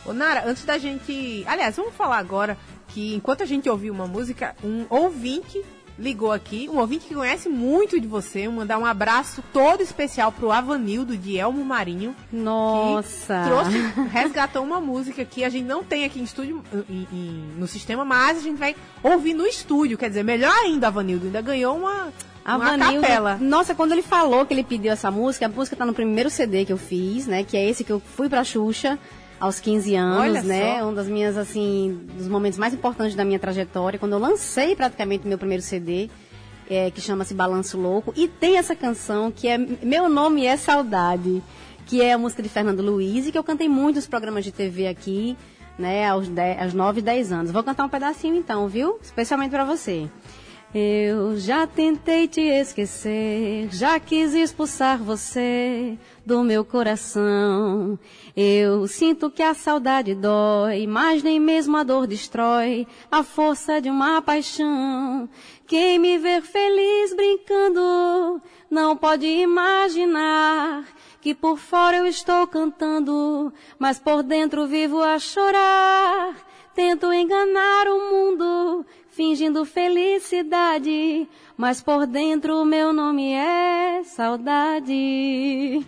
Ô, 0.04 0.12
Nara, 0.12 0.48
antes 0.48 0.64
da 0.64 0.78
gente. 0.78 1.42
Aliás, 1.48 1.74
vamos 1.74 1.92
falar 1.92 2.18
agora 2.18 2.56
que 2.88 3.14
enquanto 3.14 3.42
a 3.42 3.46
gente 3.46 3.68
ouviu 3.68 3.92
uma 3.92 4.06
música, 4.06 4.54
um 4.64 4.84
ouvinte 4.90 5.62
ligou 5.98 6.30
aqui, 6.30 6.68
um 6.70 6.78
ouvinte 6.78 7.06
que 7.06 7.14
conhece 7.14 7.48
muito 7.48 7.98
de 7.98 8.06
você, 8.06 8.46
mandar 8.48 8.76
um 8.78 8.84
abraço 8.84 9.42
todo 9.50 9.80
especial 9.82 10.30
pro 10.30 10.52
Avanildo 10.52 11.16
de 11.16 11.38
Elmo 11.38 11.64
Marinho. 11.64 12.14
Nossa! 12.30 13.42
Trouxe, 13.46 13.78
resgatou 14.10 14.62
uma 14.62 14.78
música 14.80 15.24
que 15.24 15.42
a 15.42 15.48
gente 15.48 15.64
não 15.64 15.82
tem 15.82 16.04
aqui 16.04 16.20
em 16.20 16.24
estúdio, 16.24 16.62
em, 16.88 17.06
em, 17.12 17.44
no 17.56 17.66
sistema, 17.66 18.04
mas 18.04 18.38
a 18.38 18.40
gente 18.42 18.58
vai 18.58 18.76
ouvir 19.02 19.32
no 19.32 19.46
estúdio. 19.46 19.96
Quer 19.96 20.08
dizer, 20.08 20.22
melhor 20.22 20.52
ainda, 20.64 20.88
Avanildo, 20.88 21.26
ainda 21.26 21.40
ganhou 21.40 21.76
uma, 21.76 22.12
A 22.44 22.56
uma 22.56 22.76
Vanilda, 22.76 23.00
capela. 23.00 23.38
nossa, 23.40 23.74
quando 23.74 23.92
ele 23.92 24.02
falou 24.02 24.44
que 24.44 24.52
ele 24.52 24.64
pediu 24.64 24.92
essa 24.92 25.10
música, 25.10 25.46
a 25.46 25.48
música 25.48 25.76
tá 25.76 25.86
no 25.86 25.94
primeiro 25.94 26.28
CD 26.28 26.66
que 26.66 26.72
eu 26.74 26.78
fiz, 26.78 27.26
né? 27.26 27.42
Que 27.42 27.56
é 27.56 27.66
esse 27.68 27.82
que 27.84 27.92
eu 27.92 28.00
fui 28.00 28.28
pra 28.28 28.44
Xuxa 28.44 28.98
aos 29.38 29.60
15 29.60 29.94
anos, 29.94 30.20
Olha 30.20 30.42
né? 30.42 30.80
só. 30.80 30.88
Um 30.88 30.94
das 30.94 31.06
minhas, 31.06 31.36
assim, 31.36 32.00
dos 32.16 32.28
momentos 32.28 32.58
mais 32.58 32.74
importantes 32.74 33.14
da 33.14 33.24
minha 33.24 33.38
trajetória, 33.38 33.98
quando 33.98 34.12
eu 34.12 34.18
lancei 34.18 34.74
praticamente 34.74 35.26
meu 35.26 35.38
primeiro 35.38 35.62
CD, 35.62 36.08
é, 36.68 36.90
que 36.90 37.00
chama-se 37.00 37.34
Balanço 37.34 37.78
Louco. 37.78 38.12
E 38.16 38.28
tem 38.28 38.56
essa 38.56 38.74
canção 38.74 39.30
que 39.30 39.48
é 39.48 39.58
Meu 39.58 40.08
Nome 40.08 40.46
é 40.46 40.56
Saudade, 40.56 41.42
que 41.86 42.02
é 42.02 42.12
a 42.12 42.18
música 42.18 42.42
de 42.42 42.48
Fernando 42.48 42.82
Luiz, 42.82 43.26
e 43.26 43.32
que 43.32 43.38
eu 43.38 43.44
cantei 43.44 43.68
muito 43.68 43.96
nos 43.96 44.06
programas 44.06 44.44
de 44.44 44.52
TV 44.52 44.88
aqui, 44.88 45.36
né? 45.78 46.08
Aos, 46.08 46.28
10, 46.28 46.62
aos 46.62 46.74
9 46.74 46.98
e 47.00 47.02
10 47.02 47.32
anos. 47.32 47.50
Vou 47.50 47.62
cantar 47.62 47.84
um 47.84 47.88
pedacinho 47.88 48.36
então, 48.36 48.66
viu? 48.68 48.98
Especialmente 49.02 49.50
pra 49.50 49.64
você. 49.64 50.08
Eu 50.78 51.38
já 51.38 51.66
tentei 51.66 52.28
te 52.28 52.42
esquecer, 52.42 53.70
já 53.72 53.98
quis 53.98 54.34
expulsar 54.34 55.02
você 55.02 55.96
do 56.26 56.42
meu 56.42 56.66
coração. 56.66 57.98
Eu 58.36 58.86
sinto 58.86 59.30
que 59.30 59.42
a 59.42 59.54
saudade 59.54 60.14
dói, 60.14 60.86
mas 60.86 61.22
nem 61.22 61.40
mesmo 61.40 61.78
a 61.78 61.82
dor 61.82 62.06
destrói 62.06 62.86
a 63.10 63.22
força 63.22 63.80
de 63.80 63.88
uma 63.88 64.20
paixão. 64.20 65.26
Quem 65.66 65.98
me 65.98 66.18
ver 66.18 66.42
feliz 66.42 67.14
brincando 67.14 68.42
não 68.70 68.94
pode 68.98 69.26
imaginar 69.26 70.84
que 71.22 71.34
por 71.34 71.56
fora 71.56 71.96
eu 71.96 72.06
estou 72.06 72.46
cantando, 72.46 73.50
mas 73.78 73.98
por 73.98 74.22
dentro 74.22 74.66
vivo 74.66 75.02
a 75.02 75.18
chorar. 75.18 76.36
Tento 76.74 77.10
enganar 77.10 77.86
o 77.88 78.10
mundo, 78.10 78.84
fingindo 79.16 79.64
felicidade, 79.64 81.26
mas 81.56 81.80
por 81.80 82.06
dentro 82.06 82.62
meu 82.66 82.92
nome 82.92 83.32
é 83.32 84.02
saudade. 84.04 85.82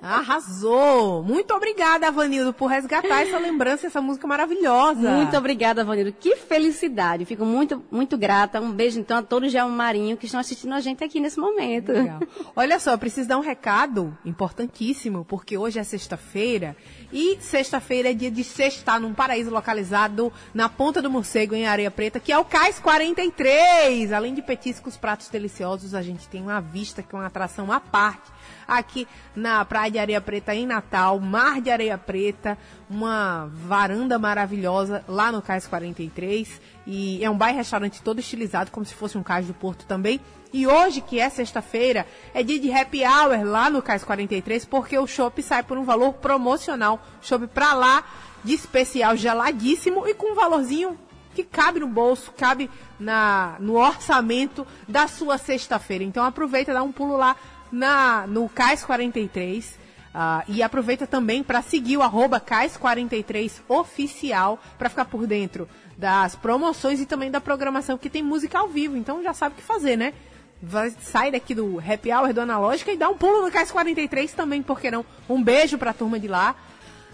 Arrasou! 0.00 1.22
Muito 1.22 1.52
obrigada, 1.52 2.08
Avanildo, 2.08 2.54
por 2.54 2.68
resgatar 2.68 3.20
essa 3.20 3.38
lembrança, 3.38 3.86
essa 3.86 4.00
música 4.00 4.26
maravilhosa. 4.26 5.10
Muito 5.10 5.36
obrigada, 5.36 5.84
Vanildo. 5.84 6.10
Que 6.10 6.36
felicidade. 6.36 7.26
Fico 7.26 7.44
muito, 7.44 7.84
muito 7.90 8.16
grata. 8.16 8.62
Um 8.62 8.72
beijo, 8.72 8.98
então, 8.98 9.18
a 9.18 9.22
todos 9.22 9.52
de 9.52 9.62
Marinho 9.62 10.16
que 10.16 10.24
estão 10.24 10.40
assistindo 10.40 10.72
a 10.72 10.80
gente 10.80 11.04
aqui 11.04 11.20
nesse 11.20 11.38
momento. 11.38 11.92
Legal. 11.92 12.20
Olha 12.56 12.78
só, 12.78 12.92
eu 12.92 12.98
preciso 12.98 13.28
dar 13.28 13.36
um 13.36 13.42
recado 13.42 14.16
importantíssimo, 14.24 15.22
porque 15.26 15.58
hoje 15.58 15.78
é 15.78 15.84
sexta-feira 15.84 16.74
e 17.12 17.38
sexta-feira 17.40 18.10
é 18.10 18.14
dia 18.14 18.30
de 18.30 18.44
sextar 18.44 19.00
num 19.00 19.14
paraíso 19.14 19.50
localizado 19.50 20.32
na 20.52 20.68
Ponta 20.68 21.00
do 21.00 21.10
Morcego, 21.10 21.54
em 21.54 21.66
Areia 21.66 21.90
Preta, 21.90 22.20
que 22.20 22.32
é 22.32 22.38
o 22.38 22.44
Cais 22.44 22.78
43. 22.78 24.12
Além 24.12 24.34
de 24.34 24.42
petiscos, 24.42 24.96
pratos 24.96 25.28
deliciosos, 25.28 25.94
a 25.94 26.02
gente 26.02 26.28
tem 26.28 26.42
uma 26.42 26.60
vista 26.60 27.02
que 27.02 27.14
é 27.14 27.18
uma 27.18 27.26
atração 27.26 27.72
à 27.72 27.80
parte 27.80 28.30
aqui 28.66 29.08
na 29.34 29.64
Praia 29.64 29.90
de 29.90 29.98
Areia 29.98 30.20
Preta 30.20 30.54
em 30.54 30.66
Natal, 30.66 31.18
Mar 31.18 31.60
de 31.60 31.70
Areia 31.70 31.96
Preta, 31.96 32.58
uma 32.90 33.46
varanda 33.46 34.18
maravilhosa 34.18 35.02
lá 35.08 35.32
no 35.32 35.40
Cais 35.40 35.66
43 35.66 36.60
e 36.90 37.22
é 37.22 37.28
um 37.28 37.36
bar 37.36 37.50
e 37.50 37.52
restaurante 37.52 38.00
todo 38.00 38.18
estilizado 38.18 38.70
como 38.70 38.86
se 38.86 38.94
fosse 38.94 39.18
um 39.18 39.22
cais 39.22 39.46
do 39.46 39.52
Porto 39.52 39.84
também. 39.84 40.18
E 40.54 40.66
hoje, 40.66 41.02
que 41.02 41.20
é 41.20 41.28
sexta-feira, 41.28 42.06
é 42.32 42.42
dia 42.42 42.58
de 42.58 42.72
happy 42.72 43.02
hour 43.04 43.44
lá 43.44 43.68
no 43.68 43.82
Cais 43.82 44.02
43, 44.02 44.64
porque 44.64 44.98
o 44.98 45.06
chopp 45.06 45.42
sai 45.42 45.62
por 45.62 45.76
um 45.76 45.84
valor 45.84 46.14
promocional. 46.14 46.98
Chopp 47.20 47.46
pra 47.48 47.74
lá, 47.74 48.02
de 48.42 48.54
especial, 48.54 49.14
geladíssimo 49.14 50.08
e 50.08 50.14
com 50.14 50.32
um 50.32 50.34
valorzinho 50.34 50.98
que 51.34 51.44
cabe 51.44 51.78
no 51.78 51.86
bolso, 51.86 52.32
cabe 52.34 52.70
na, 52.98 53.56
no 53.60 53.74
orçamento 53.76 54.66
da 54.88 55.06
sua 55.06 55.36
sexta-feira. 55.36 56.02
Então 56.02 56.24
aproveita, 56.24 56.72
dá 56.72 56.82
um 56.82 56.90
pulo 56.90 57.18
lá 57.18 57.36
na, 57.70 58.26
no 58.26 58.48
Cais 58.48 58.82
43. 58.82 59.78
ah, 60.14 60.42
e 60.48 60.62
aproveita 60.62 61.06
também 61.06 61.42
para 61.42 61.60
seguir 61.60 61.98
o 61.98 62.02
arroba 62.02 62.40
Cais43 62.40 63.60
oficial 63.68 64.58
para 64.78 64.88
ficar 64.88 65.04
por 65.04 65.26
dentro 65.26 65.68
das 65.98 66.36
promoções 66.36 67.00
e 67.00 67.06
também 67.06 67.28
da 67.28 67.40
programação 67.40 67.98
que 67.98 68.08
tem 68.08 68.22
música 68.22 68.60
ao 68.60 68.68
vivo. 68.68 68.96
Então 68.96 69.20
já 69.20 69.34
sabe 69.34 69.54
o 69.54 69.58
que 69.58 69.64
fazer, 69.64 69.96
né? 69.96 70.14
Vai, 70.62 70.90
sai 70.90 71.32
daqui 71.32 71.54
do 71.54 71.78
Happy 71.78 72.12
Hour 72.12 72.32
do 72.32 72.40
Analógica 72.40 72.92
e 72.92 72.96
dá 72.96 73.08
um 73.08 73.16
pulo 73.16 73.42
no 73.42 73.50
Cais 73.50 73.72
43 73.72 74.32
também, 74.32 74.62
por 74.62 74.80
que 74.80 74.90
não? 74.90 75.04
Um 75.28 75.42
beijo 75.42 75.76
pra 75.76 75.92
turma 75.92 76.18
de 76.18 76.28
lá. 76.28 76.54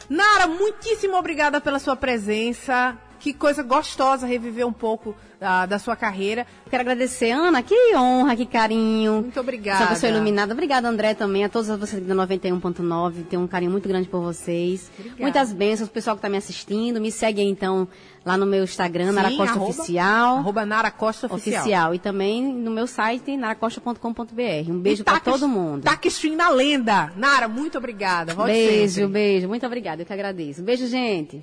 Nara, 0.08 0.46
muitíssimo 0.46 1.16
obrigada 1.16 1.62
pela 1.62 1.78
sua 1.78 1.96
presença. 1.96 2.96
Que 3.18 3.33
coisa 3.33 3.62
gostosa 3.62 4.27
reviver 4.27 4.66
um 4.66 4.72
pouco 4.72 5.14
ah, 5.40 5.66
da 5.66 5.79
sua 5.79 5.94
carreira. 5.96 6.46
Quero 6.70 6.81
agradecer, 6.83 7.31
Ana, 7.31 7.62
que 7.62 7.94
honra, 7.96 8.35
que 8.37 8.46
carinho. 8.46 9.22
Muito 9.22 9.40
obrigada. 9.40 9.79
Sou 9.79 9.88
pessoa 9.88 10.11
iluminada. 10.12 10.53
Obrigada, 10.53 10.88
André, 10.88 11.14
também. 11.14 11.44
A 11.44 11.48
todos 11.48 11.68
vocês 11.68 12.05
da 12.07 12.14
91.9. 12.14 13.27
Tenho 13.29 13.42
um 13.42 13.46
carinho 13.46 13.70
muito 13.70 13.88
grande 13.88 14.09
por 14.09 14.20
vocês. 14.20 14.90
Obrigada. 14.98 15.22
Muitas 15.22 15.53
bênçãos. 15.53 15.88
O 15.88 15.92
pessoal 15.92 16.16
que 16.16 16.18
está 16.18 16.29
me 16.29 16.37
assistindo. 16.37 17.00
Me 17.00 17.11
segue 17.12 17.40
aí, 17.40 17.48
então, 17.48 17.87
lá 18.24 18.37
no 18.37 18.46
meu 18.46 18.64
Instagram, 18.64 19.09
Sim, 19.09 19.12
Nara 19.14 19.31
Costa 19.31 19.55
arroba- 19.55 19.70
Oficial. 19.70 20.37
Arroba 20.38 20.66
Nara 20.66 20.90
Costa 20.90 21.27
Oficial. 21.27 21.61
Oficial. 21.62 21.94
E 21.94 21.98
também 21.98 22.42
no 22.42 22.70
meu 22.70 22.87
site, 22.87 23.37
naracosta.com.br. 23.37 24.70
Um 24.70 24.79
beijo 24.79 25.05
para 25.05 25.20
todo 25.20 25.48
mundo. 25.48 25.83
Taca 25.83 26.09
stream 26.09 26.37
na 26.37 26.48
lenda. 26.48 27.12
Nara, 27.16 27.48
muito 27.48 27.79
obrigada. 27.79 28.35
Volte 28.35 28.53
beijo, 28.53 28.94
sempre. 28.94 29.12
beijo. 29.12 29.48
Muito 29.48 29.66
obrigada. 29.66 30.03
Eu 30.03 30.07
que 30.07 30.12
agradeço. 30.12 30.62
Beijo, 30.62 30.87
gente. 30.87 31.42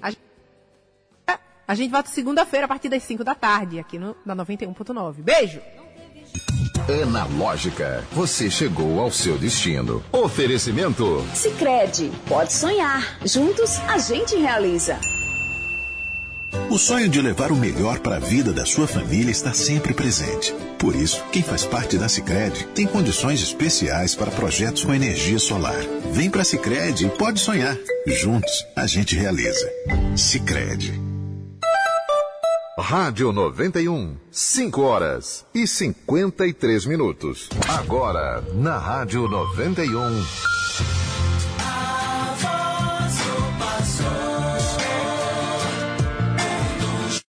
A 1.71 1.73
gente 1.73 1.89
volta 1.89 2.09
segunda-feira 2.09 2.65
a 2.65 2.67
partir 2.67 2.89
das 2.89 3.01
5 3.03 3.23
da 3.23 3.33
tarde, 3.33 3.79
aqui 3.79 3.97
no, 3.97 4.13
na 4.25 4.35
91.9. 4.35 5.21
Beijo! 5.21 5.61
Analógica, 7.01 8.03
você 8.11 8.51
chegou 8.51 8.99
ao 8.99 9.09
seu 9.09 9.37
destino. 9.37 10.03
Oferecimento. 10.11 11.25
Sicredi, 11.33 12.11
pode 12.27 12.51
sonhar. 12.51 13.17
Juntos 13.23 13.79
a 13.87 13.97
gente 13.97 14.35
realiza. 14.35 14.99
O 16.69 16.77
sonho 16.77 17.07
de 17.07 17.21
levar 17.21 17.53
o 17.53 17.55
melhor 17.55 17.99
para 17.99 18.17
a 18.17 18.19
vida 18.19 18.51
da 18.51 18.65
sua 18.65 18.85
família 18.85 19.31
está 19.31 19.53
sempre 19.53 19.93
presente. 19.93 20.53
Por 20.77 20.93
isso, 20.93 21.23
quem 21.31 21.41
faz 21.41 21.65
parte 21.65 21.97
da 21.97 22.09
Sicredi 22.09 22.67
tem 22.75 22.85
condições 22.85 23.41
especiais 23.41 24.13
para 24.13 24.29
projetos 24.29 24.83
com 24.83 24.93
energia 24.93 25.39
solar. 25.39 25.79
Vem 26.11 26.29
para 26.29 26.41
a 26.41 26.45
Sicredi 26.45 27.05
e 27.05 27.09
pode 27.11 27.39
sonhar. 27.39 27.77
Juntos, 28.05 28.67
a 28.75 28.85
gente 28.85 29.15
realiza. 29.15 29.71
Sicredi. 30.17 31.10
Rádio 32.81 33.31
91, 33.31 34.17
5 34.31 34.81
horas 34.81 35.45
e 35.53 35.67
53 35.67 36.87
minutos. 36.87 37.47
Agora, 37.69 38.43
na 38.55 38.79
Rádio 38.79 39.27
91. 39.27 41.10